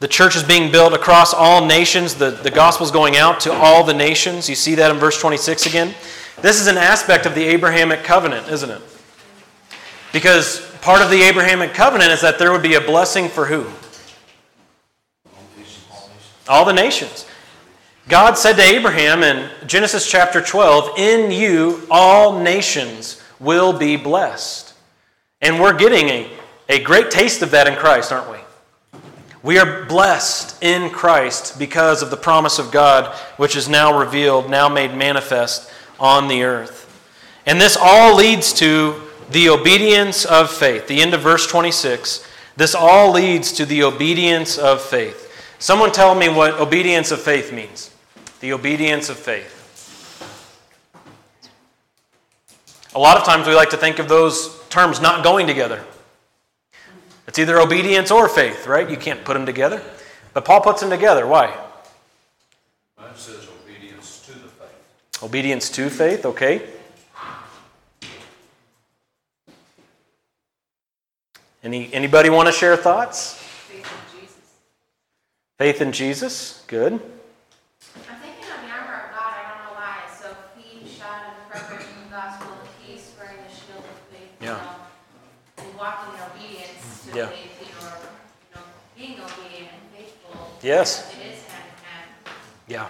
[0.00, 2.14] the church is being built across all nations.
[2.14, 4.48] The, the gospel is going out to all the nations.
[4.48, 5.94] You see that in verse 26 again.
[6.40, 8.80] This is an aspect of the Abrahamic covenant, isn't it?
[10.12, 13.66] Because part of the Abrahamic covenant is that there would be a blessing for who?
[16.48, 17.26] All the nations.
[18.08, 24.74] God said to Abraham in Genesis chapter 12, In you all nations will be blessed.
[25.42, 26.30] And we're getting a
[26.68, 28.38] a great taste of that in Christ, aren't we?
[29.42, 34.50] We are blessed in Christ because of the promise of God, which is now revealed,
[34.50, 36.84] now made manifest on the earth.
[37.46, 39.00] And this all leads to
[39.30, 40.86] the obedience of faith.
[40.88, 42.26] The end of verse 26.
[42.56, 45.32] This all leads to the obedience of faith.
[45.58, 47.94] Someone tell me what obedience of faith means.
[48.40, 49.54] The obedience of faith.
[52.94, 55.84] A lot of times we like to think of those terms not going together.
[57.28, 58.88] It's either obedience or faith, right?
[58.88, 59.82] You can't put them together.
[60.32, 61.26] But Paul puts them together.
[61.26, 61.54] Why?
[62.98, 65.22] Mine says obedience to the faith.
[65.22, 66.62] Obedience to faith, okay.
[71.62, 73.34] Any, anybody want to share thoughts?
[73.34, 74.36] Faith in Jesus.
[75.58, 76.92] Faith in Jesus, good.
[76.94, 77.00] I'm
[78.22, 79.98] thinking of the armor of God, I don't know why.
[80.18, 83.98] So feet, shod in the preparation of the gospel of peace, wearing the shield of
[84.10, 84.54] faith, you Yeah.
[84.54, 87.26] know, and walking in obedience to Yeah.
[87.26, 87.96] faith, you know,
[88.48, 88.62] you know,
[88.96, 90.58] being obedient and faithful.
[90.62, 91.12] Yes.
[91.14, 92.36] It is hand in hand.
[92.68, 92.88] Yeah.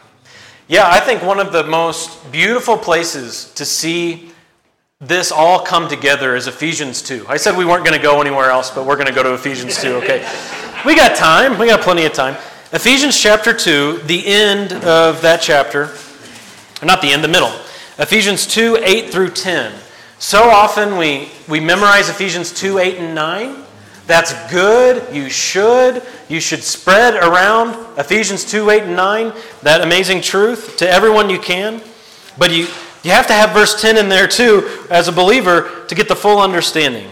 [0.68, 4.31] Yeah, I think one of the most beautiful places to see
[5.01, 7.24] this all come together is Ephesians 2.
[7.26, 9.33] I said we weren't going to go anywhere else, but we're going to go to
[9.33, 10.18] Ephesians 2, okay?
[10.85, 11.59] we got time.
[11.59, 12.35] We got plenty of time.
[12.72, 15.97] Ephesians chapter 2, the end of that chapter.
[16.83, 17.53] not the end, the middle.
[17.99, 19.72] Ephesians 2 8 through 10.
[20.18, 23.64] So often we, we memorize Ephesians 2 8 and 9.
[24.09, 25.15] That's good.
[25.15, 26.03] You should.
[26.31, 29.33] You should spread around Ephesians 2 8 and 9,
[29.63, 31.83] that amazing truth, to everyone you can.
[32.39, 32.69] But you,
[33.03, 36.17] you have to have verse 10 in there too, as a believer, to get the
[36.17, 37.11] full understanding.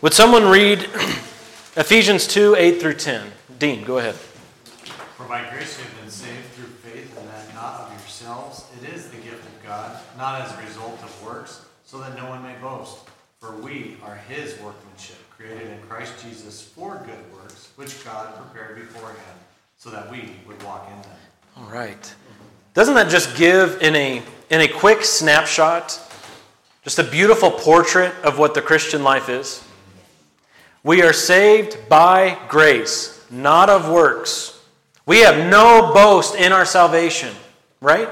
[0.00, 0.78] Would someone read
[1.76, 3.30] Ephesians 2 8 through 10?
[3.58, 4.14] Dean, go ahead.
[4.14, 8.64] For by grace you have been saved through faith, and that not of yourselves.
[8.80, 12.26] It is the gift of God, not as a result of works, so that no
[12.26, 13.00] one may boast.
[13.38, 18.74] For we are his workmanship, created in Christ Jesus for good works, which God prepared
[18.74, 19.38] beforehand,
[19.76, 21.16] so that we would walk in them.
[21.56, 22.14] All right.
[22.74, 26.00] Doesn't that just give in a in a quick snapshot
[26.82, 29.62] just a beautiful portrait of what the Christian life is?
[30.82, 34.60] We are saved by grace, not of works.
[35.06, 37.34] We have no boast in our salvation,
[37.80, 38.08] right?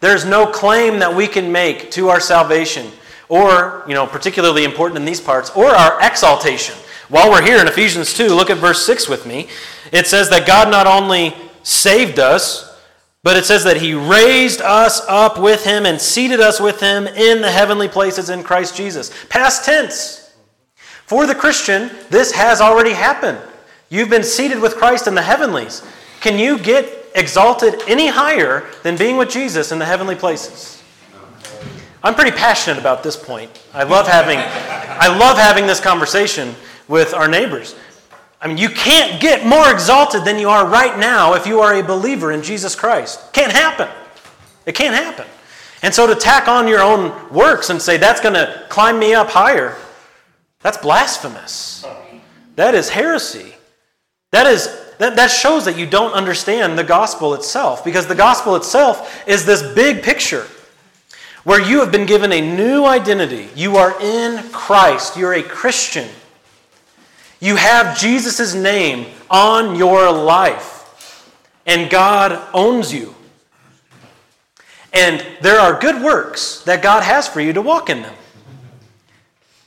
[0.00, 2.90] There's no claim that we can make to our salvation,
[3.28, 6.74] or, you know, particularly important in these parts, or our exaltation.
[7.08, 9.48] While we're here in Ephesians 2, look at verse 6 with me.
[9.92, 12.76] It says that God not only saved us,
[13.22, 17.06] but it says that He raised us up with Him and seated us with Him
[17.06, 19.12] in the heavenly places in Christ Jesus.
[19.28, 20.34] Past tense.
[21.06, 23.38] For the Christian, this has already happened.
[23.88, 25.82] You've been seated with Christ in the heavenlies.
[26.20, 30.75] Can you get exalted any higher than being with Jesus in the heavenly places?
[32.06, 33.50] I'm pretty passionate about this point.
[33.74, 36.54] I love having, I love having this conversation
[36.86, 37.74] with our neighbors.
[38.40, 41.74] I mean, you can't get more exalted than you are right now if you are
[41.74, 43.32] a believer in Jesus Christ.
[43.32, 43.88] Can't happen.
[44.66, 45.26] It can't happen.
[45.82, 49.12] And so to tack on your own works and say that's going to climb me
[49.12, 49.76] up higher,
[50.60, 51.84] that's blasphemous.
[52.54, 53.52] That is heresy.
[54.30, 58.54] That is that, that shows that you don't understand the gospel itself because the gospel
[58.54, 60.46] itself is this big picture
[61.46, 63.48] where you have been given a new identity.
[63.54, 65.16] You are in Christ.
[65.16, 66.08] You're a Christian.
[67.38, 71.32] You have Jesus' name on your life,
[71.64, 73.14] and God owns you.
[74.92, 78.14] And there are good works that God has for you to walk in them.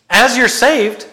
[0.10, 1.08] As you're saved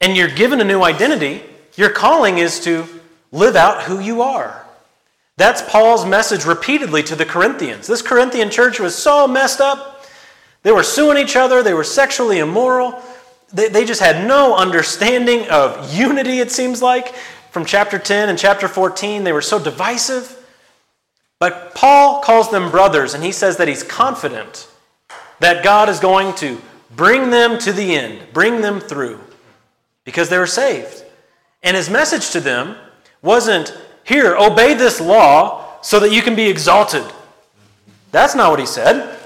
[0.00, 1.42] and you're given a new identity,
[1.76, 2.86] your calling is to
[3.30, 4.64] live out who you are.
[5.36, 7.86] That's Paul's message repeatedly to the Corinthians.
[7.86, 9.96] This Corinthian church was so messed up.
[10.62, 13.00] They were suing each other, they were sexually immoral.
[13.52, 17.14] They, they just had no understanding of unity, it seems like.
[17.50, 20.34] From chapter 10 and chapter 14, they were so divisive.
[21.38, 24.68] But Paul calls them brothers, and he says that he's confident
[25.40, 26.60] that God is going to
[26.94, 29.20] bring them to the end, bring them through,
[30.04, 31.04] because they were saved.
[31.62, 32.76] And his message to them
[33.22, 37.04] wasn't, here, obey this law so that you can be exalted.
[38.10, 39.17] That's not what he said.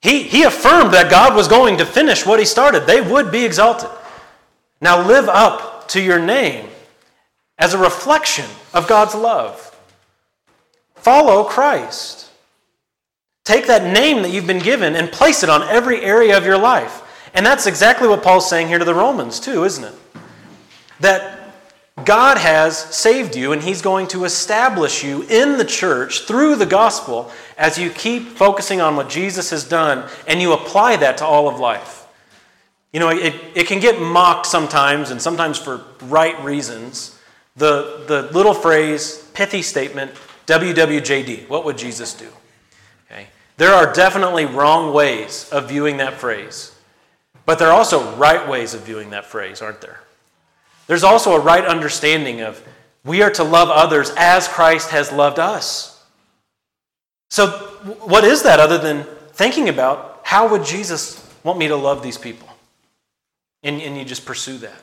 [0.00, 2.86] He, he affirmed that God was going to finish what he started.
[2.86, 3.90] They would be exalted.
[4.80, 6.68] Now live up to your name
[7.58, 9.76] as a reflection of God's love.
[10.94, 12.30] Follow Christ.
[13.44, 16.58] Take that name that you've been given and place it on every area of your
[16.58, 17.02] life.
[17.34, 19.94] And that's exactly what Paul's saying here to the Romans, too, isn't it?
[21.00, 21.37] That
[22.04, 26.66] God has saved you, and He's going to establish you in the church through the
[26.66, 31.24] gospel as you keep focusing on what Jesus has done and you apply that to
[31.24, 32.06] all of life.
[32.92, 37.18] You know, it, it can get mocked sometimes, and sometimes for right reasons.
[37.56, 40.12] The, the little phrase, pithy statement,
[40.46, 42.28] WWJD, what would Jesus do?
[43.10, 43.26] Okay.
[43.56, 46.74] There are definitely wrong ways of viewing that phrase,
[47.44, 50.00] but there are also right ways of viewing that phrase, aren't there?
[50.88, 52.60] There's also a right understanding of
[53.04, 56.02] we are to love others as Christ has loved us.
[57.30, 57.48] So,
[58.00, 62.18] what is that other than thinking about how would Jesus want me to love these
[62.18, 62.48] people?
[63.62, 64.82] And, and you just pursue that.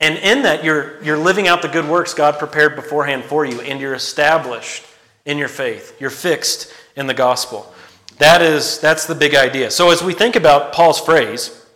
[0.00, 3.60] And in that, you're, you're living out the good works God prepared beforehand for you,
[3.60, 4.84] and you're established
[5.24, 5.96] in your faith.
[6.00, 7.72] You're fixed in the gospel.
[8.18, 9.70] That is, that's the big idea.
[9.70, 11.66] So, as we think about Paul's phrase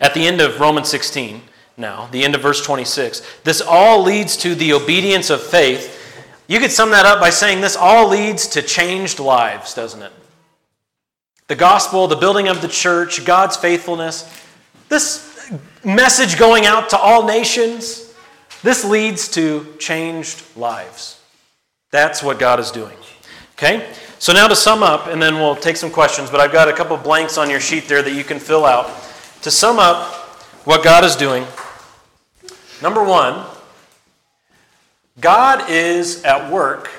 [0.00, 1.42] at the end of Romans 16,
[1.76, 3.22] now, the end of verse 26.
[3.42, 6.00] This all leads to the obedience of faith.
[6.46, 10.12] You could sum that up by saying this all leads to changed lives, doesn't it?
[11.48, 14.42] The gospel, the building of the church, God's faithfulness,
[14.88, 15.52] this
[15.84, 18.14] message going out to all nations,
[18.62, 21.20] this leads to changed lives.
[21.90, 22.96] That's what God is doing.
[23.54, 23.92] Okay?
[24.18, 26.72] So now to sum up, and then we'll take some questions, but I've got a
[26.72, 28.90] couple blanks on your sheet there that you can fill out.
[29.42, 30.14] To sum up
[30.64, 31.44] what God is doing,
[32.82, 33.44] Number one,
[35.20, 36.90] God is at work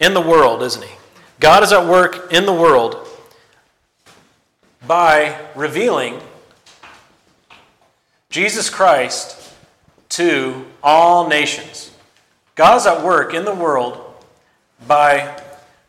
[0.00, 0.94] in the world, isn't He?
[1.40, 3.08] God is at work in the world
[4.86, 6.20] by revealing
[8.30, 9.52] Jesus Christ
[10.10, 11.90] to all nations.
[12.54, 14.14] God is at work in the world
[14.86, 15.36] by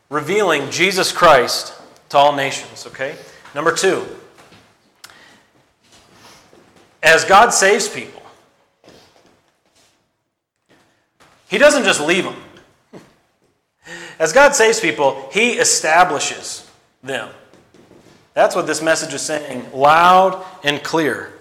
[0.09, 1.73] revealing Jesus Christ
[2.09, 3.15] to all nations, okay?
[3.53, 4.05] Number two,
[7.03, 8.22] as God saves people,
[11.53, 12.35] He doesn't just leave them.
[14.17, 16.67] As God saves people, He establishes
[17.03, 17.29] them.
[18.33, 21.31] That's what this message is saying, loud and clear.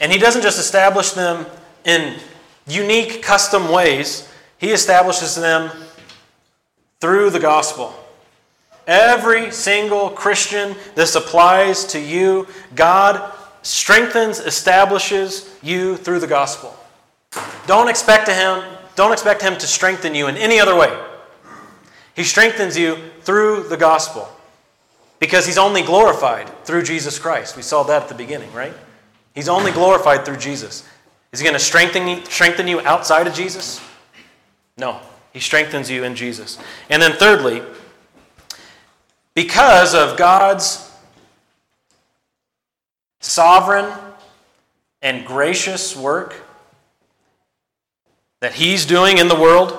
[0.00, 1.46] And He doesn't just establish them
[1.84, 2.18] in
[2.66, 5.70] unique, custom ways, He establishes them
[6.98, 7.94] through the gospel.
[8.88, 12.48] Every single Christian, this applies to you.
[12.74, 16.76] God strengthens, establishes you through the gospel.
[17.66, 18.62] Don't expect him,
[18.96, 20.96] don't expect him to strengthen you in any other way.
[22.14, 24.28] He strengthens you through the gospel
[25.18, 27.56] because he's only glorified through Jesus Christ.
[27.56, 28.74] We saw that at the beginning, right?
[29.34, 30.86] He's only glorified through Jesus.
[31.32, 33.80] Is he going to strengthen strengthen you outside of Jesus?
[34.76, 35.00] No.
[35.32, 36.58] He strengthens you in Jesus.
[36.88, 37.62] And then thirdly,
[39.34, 40.92] because of God's
[43.18, 43.92] sovereign
[45.02, 46.43] and gracious work
[48.44, 49.74] that He's doing in the world,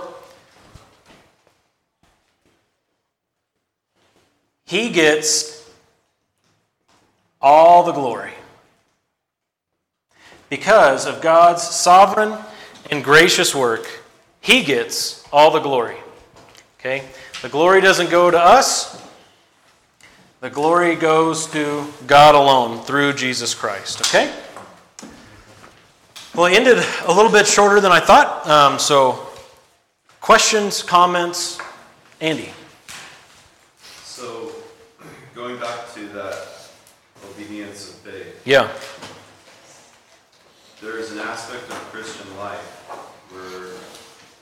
[4.66, 5.70] He gets
[7.40, 8.32] all the glory.
[10.50, 12.36] Because of God's sovereign
[12.90, 13.88] and gracious work,
[14.42, 15.98] He gets all the glory.
[16.80, 17.04] Okay?
[17.44, 19.00] The glory doesn't go to us,
[20.42, 24.02] the glory goes to God alone through Jesus Christ.
[24.02, 24.34] Okay?
[26.36, 28.46] Well, it ended a little bit shorter than I thought.
[28.48, 29.26] Um, so,
[30.20, 31.58] questions, comments?
[32.20, 32.50] Andy.
[34.04, 34.52] So,
[35.34, 36.48] going back to that
[37.30, 38.68] obedience of faith, Yeah.
[40.82, 42.60] there is an aspect of Christian life
[43.32, 43.72] where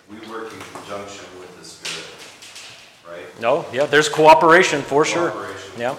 [0.10, 2.08] we work in conjunction with the Spirit,
[3.08, 3.40] right?
[3.40, 5.30] No, yeah, there's cooperation for sure.
[5.30, 5.72] Cooperation.
[5.78, 5.96] Yeah.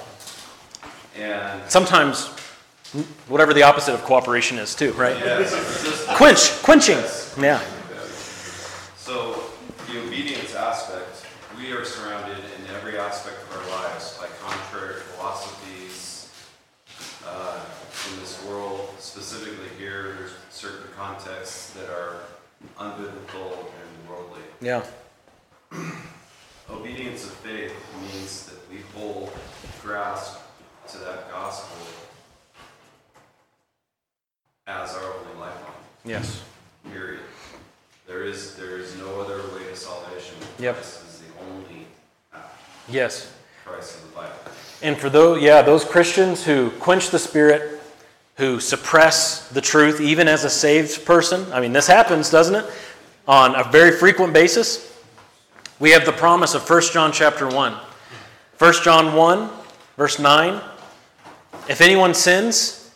[1.16, 2.30] And Sometimes,
[3.28, 5.16] whatever the opposite of cooperation is, too, right?
[5.18, 6.06] yeah, it's.
[6.16, 6.98] Quench, quenching.
[7.42, 7.60] Yeah.
[8.96, 9.42] So,
[9.88, 11.26] the obedience aspect,
[11.58, 16.30] we are surrounded in every aspect of our lives by contrary philosophies
[17.26, 17.60] uh,
[18.12, 18.88] in this world.
[18.98, 22.20] Specifically here, there's certain contexts that are
[22.78, 24.42] unbiblical and worldly.
[24.60, 24.84] Yeah.
[26.70, 29.30] Obedience of faith means that we hold
[29.82, 30.40] grasp
[30.88, 31.76] to that gospel
[34.66, 35.72] as our only lifeline.
[36.04, 36.42] Yes.
[36.90, 37.20] Period.
[38.06, 40.36] There is there is no other way to salvation.
[40.58, 40.74] Yep.
[40.74, 41.86] Christ is the only
[42.32, 42.84] path.
[42.88, 43.32] Yes.
[43.64, 44.32] Christ of the Bible.
[44.82, 47.80] And for those, yeah, those Christians who quench the spirit,
[48.36, 52.70] who suppress the truth, even as a saved person, I mean, this happens, doesn't it?
[53.26, 54.92] On a very frequent basis.
[55.80, 57.74] We have the promise of 1 John chapter 1.
[58.58, 59.50] 1 John 1,
[59.96, 60.60] verse 9.
[61.68, 62.94] If anyone sins,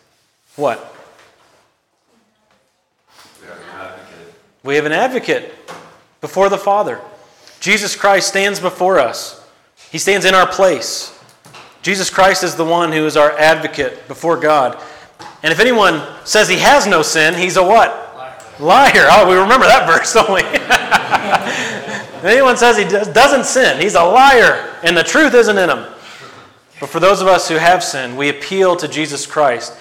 [0.56, 0.94] what?
[3.40, 4.34] We have an advocate.
[4.68, 5.54] We have an advocate
[6.20, 7.00] before the Father.
[7.58, 9.42] Jesus Christ stands before us,
[9.90, 11.18] He stands in our place.
[11.80, 14.78] Jesus Christ is the one who is our advocate before God.
[15.42, 17.88] And if anyone says he has no sin, he's a what?
[18.60, 19.06] Liar.
[19.10, 20.42] Oh, we remember that verse, don't we?
[22.18, 25.70] if anyone says he does- doesn't sin, he's a liar, and the truth isn't in
[25.70, 25.86] him.
[26.78, 29.72] But for those of us who have sinned, we appeal to Jesus Christ.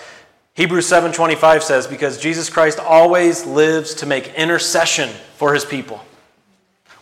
[0.58, 6.04] Hebrews 7:25 says because Jesus Christ always lives to make intercession for his people.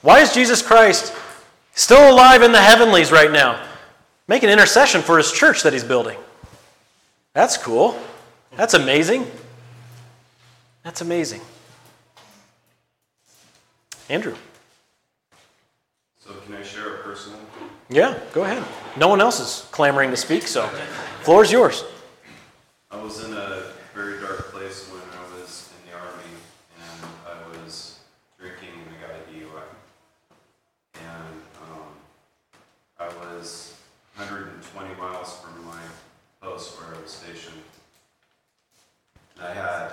[0.02, 1.14] Why is Jesus Christ
[1.74, 3.66] still alive in the heavenlies right now?
[4.28, 6.18] Making intercession for his church that he's building.
[7.32, 7.98] That's cool.
[8.58, 9.26] That's amazing.
[10.84, 11.40] That's amazing.
[14.10, 14.36] Andrew.
[16.20, 17.40] So can I share a personal?
[17.88, 18.64] Yeah, go ahead.
[18.98, 20.68] No one else is clamoring to speak, so
[21.22, 21.86] floor is yours.
[22.96, 26.32] I was in a very dark place when I was in the army,
[26.80, 28.00] and I was
[28.40, 29.64] drinking and I got a DUI.
[30.94, 31.90] And um,
[32.98, 33.76] I was
[34.16, 35.82] 120 miles from my
[36.42, 37.62] post where I was stationed.
[39.36, 39.92] And I had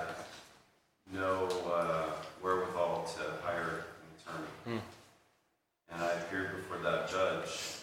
[1.13, 2.09] no uh,
[2.41, 4.81] wherewithal to hire an attorney.
[5.91, 7.79] And I appeared before that judge,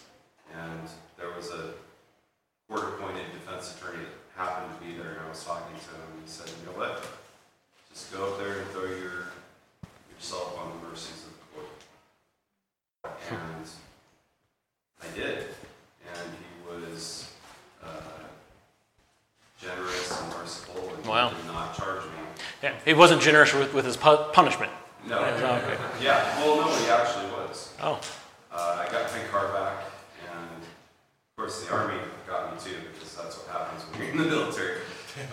[0.51, 1.73] and there was a
[2.67, 6.23] court-appointed defense attorney that happened to be there, and I was talking to him, and
[6.23, 7.05] he said, you know what?
[7.93, 9.27] Just go up there and throw your,
[10.15, 11.69] yourself on the mercies of the court.
[13.29, 13.67] And
[21.09, 21.29] Wow.
[21.29, 22.09] Did not charge me.
[22.63, 24.71] Yeah, he wasn't generous with, with his pu- punishment.
[25.07, 25.17] No.
[25.17, 25.75] Oh, okay.
[25.99, 27.73] Yeah, well, no, he actually was.
[27.81, 27.99] Oh,
[28.53, 29.85] Uh, I got my car back,
[30.31, 31.97] and of course, the army
[32.27, 34.81] got me too, because that's what happens when you're in the military.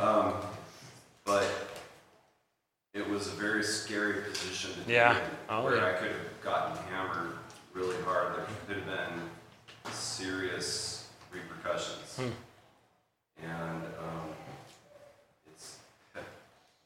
[0.01, 0.33] Um,
[1.27, 1.45] but
[2.95, 5.19] it was a very scary position to be Yeah.
[5.19, 5.89] in, Oh, where yeah.
[5.89, 7.33] I could have gotten hammered
[7.75, 8.35] really hard.
[8.37, 12.17] There could have been serious repercussions.
[12.17, 13.45] Hmm.
[13.45, 14.29] And um,
[15.53, 15.77] it's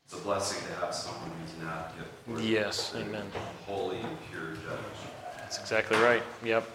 [0.05, 3.31] it's a blessing to have someone who's an advocate for the- Yes, the amen.
[3.67, 4.99] holy and pure judge.
[5.39, 6.23] that's exactly right.
[6.45, 6.69] Yep.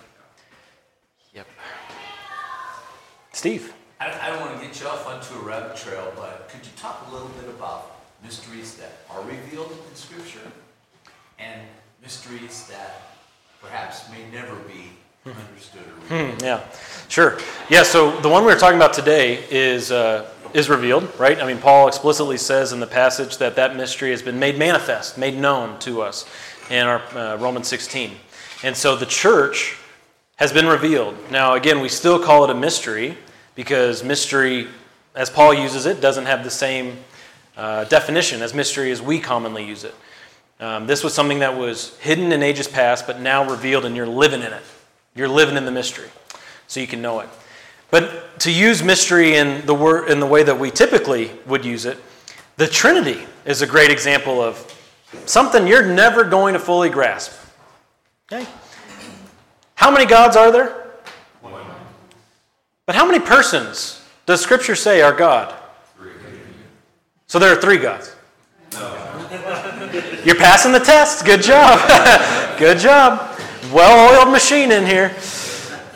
[1.33, 1.47] Yep.
[3.33, 3.73] Steve.
[3.99, 6.71] I, I don't want to get you off onto a rabbit trail, but could you
[6.77, 10.51] talk a little bit about mysteries that are revealed in Scripture
[11.37, 11.61] and
[12.01, 13.01] mysteries that
[13.61, 14.91] perhaps may never be
[15.25, 16.39] understood or revealed?
[16.39, 16.63] Hmm, yeah,
[17.09, 17.37] sure.
[17.69, 21.41] Yeah, so the one we are talking about today is, uh, is revealed, right?
[21.41, 25.17] I mean, Paul explicitly says in the passage that that mystery has been made manifest,
[25.17, 26.25] made known to us
[26.69, 28.11] in our uh, Romans 16.
[28.63, 29.77] And so the church
[30.37, 31.15] has been revealed.
[31.31, 33.17] Now, again, we still call it a mystery
[33.55, 34.67] because mystery,
[35.15, 36.97] as Paul uses it, doesn't have the same
[37.55, 39.95] uh, definition as mystery as we commonly use it.
[40.59, 44.07] Um, this was something that was hidden in ages past, but now revealed, and you're
[44.07, 44.63] living in it.
[45.15, 46.09] You're living in the mystery,
[46.67, 47.29] so you can know it.
[47.89, 51.85] But to use mystery in the word in the way that we typically would use
[51.85, 51.97] it,
[52.57, 54.55] the Trinity is a great example of
[55.25, 57.31] something you're never going to fully grasp.
[58.31, 58.45] Okay?
[59.75, 60.87] How many gods are there?
[61.41, 61.53] One.
[62.85, 65.55] But how many persons does Scripture say are God?
[65.95, 66.11] Three.
[67.27, 68.13] So there are three gods.
[68.73, 70.19] No.
[70.25, 71.25] You're passing the test.
[71.25, 71.79] Good job.
[72.59, 73.39] Good job.
[73.71, 75.15] Well oiled machine in here.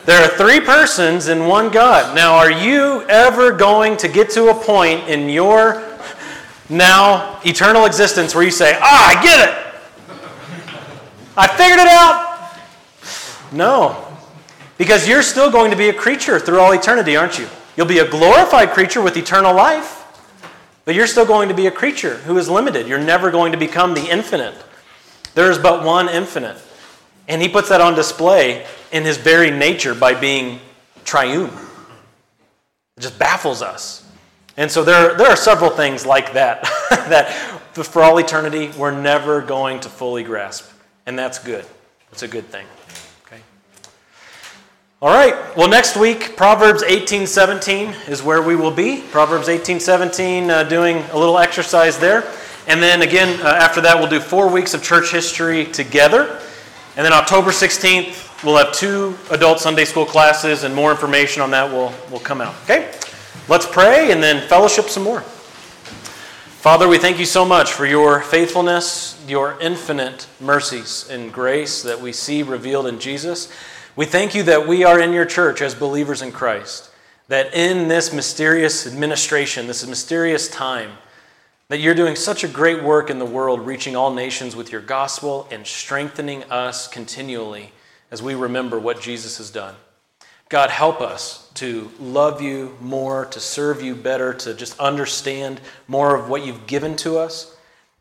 [0.05, 2.15] There are three persons in one God.
[2.15, 5.83] Now, are you ever going to get to a point in your
[6.69, 9.70] now eternal existence where you say, Ah, I get it.
[11.37, 12.57] I figured it out?
[13.51, 14.07] No.
[14.77, 17.47] Because you're still going to be a creature through all eternity, aren't you?
[17.77, 19.97] You'll be a glorified creature with eternal life.
[20.85, 22.87] But you're still going to be a creature who is limited.
[22.87, 24.55] You're never going to become the infinite.
[25.35, 26.57] There is but one infinite.
[27.27, 30.59] And he puts that on display in his very nature by being
[31.05, 31.51] triune.
[32.97, 34.05] It just baffles us.
[34.57, 37.31] And so there, there are several things like that that
[37.73, 40.70] for all eternity we're never going to fully grasp.
[41.05, 41.65] And that's good.
[42.11, 42.65] It's a good thing.
[43.25, 43.41] Okay.
[45.01, 45.35] All right.
[45.57, 49.01] Well, next week, Proverbs 18 17 is where we will be.
[49.11, 52.23] Proverbs 18 17, uh, doing a little exercise there.
[52.67, 56.39] And then again, uh, after that, we'll do four weeks of church history together.
[56.95, 61.51] And then October 16th, we'll have two adult Sunday school classes, and more information on
[61.51, 62.53] that will, will come out.
[62.63, 62.93] Okay?
[63.47, 65.23] Let's pray and then fellowship some more.
[66.61, 71.99] Father, we thank you so much for your faithfulness, your infinite mercies and grace that
[71.99, 73.51] we see revealed in Jesus.
[73.95, 76.91] We thank you that we are in your church as believers in Christ,
[77.29, 80.91] that in this mysterious administration, this mysterious time,
[81.69, 84.81] that you're doing such a great work in the world, reaching all nations with your
[84.81, 87.71] gospel and strengthening us continually
[88.11, 89.73] as we remember what Jesus has done.
[90.47, 96.15] God, help us to love you more, to serve you better, to just understand more
[96.15, 97.55] of what you've given to us,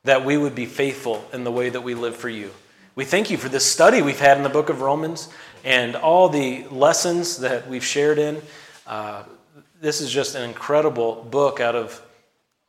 [0.05, 2.51] that we would be faithful in the way that we live for you.
[2.95, 5.29] We thank you for this study we've had in the book of Romans
[5.65, 8.41] and all the lessons that we've shared in.
[8.87, 9.25] Uh,
[9.81, 12.01] this is just an incredible book out of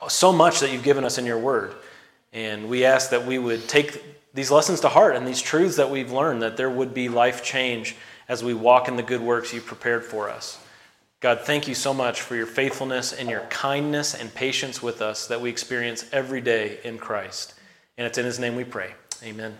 [0.07, 1.75] so much that you've given us in your word.
[2.34, 4.03] And we ask that we would take
[4.34, 7.43] these lessons to heart and these truths that we've learned, that there would be life
[7.43, 7.95] change
[8.29, 10.57] as we walk in the good works you've prepared for us.
[11.22, 15.28] God, thank you so much for your faithfulness and your kindness and patience with us
[15.28, 17.53] that we experience every day in Christ.
[17.95, 18.95] And it's in his name we pray.
[19.24, 19.55] Amen.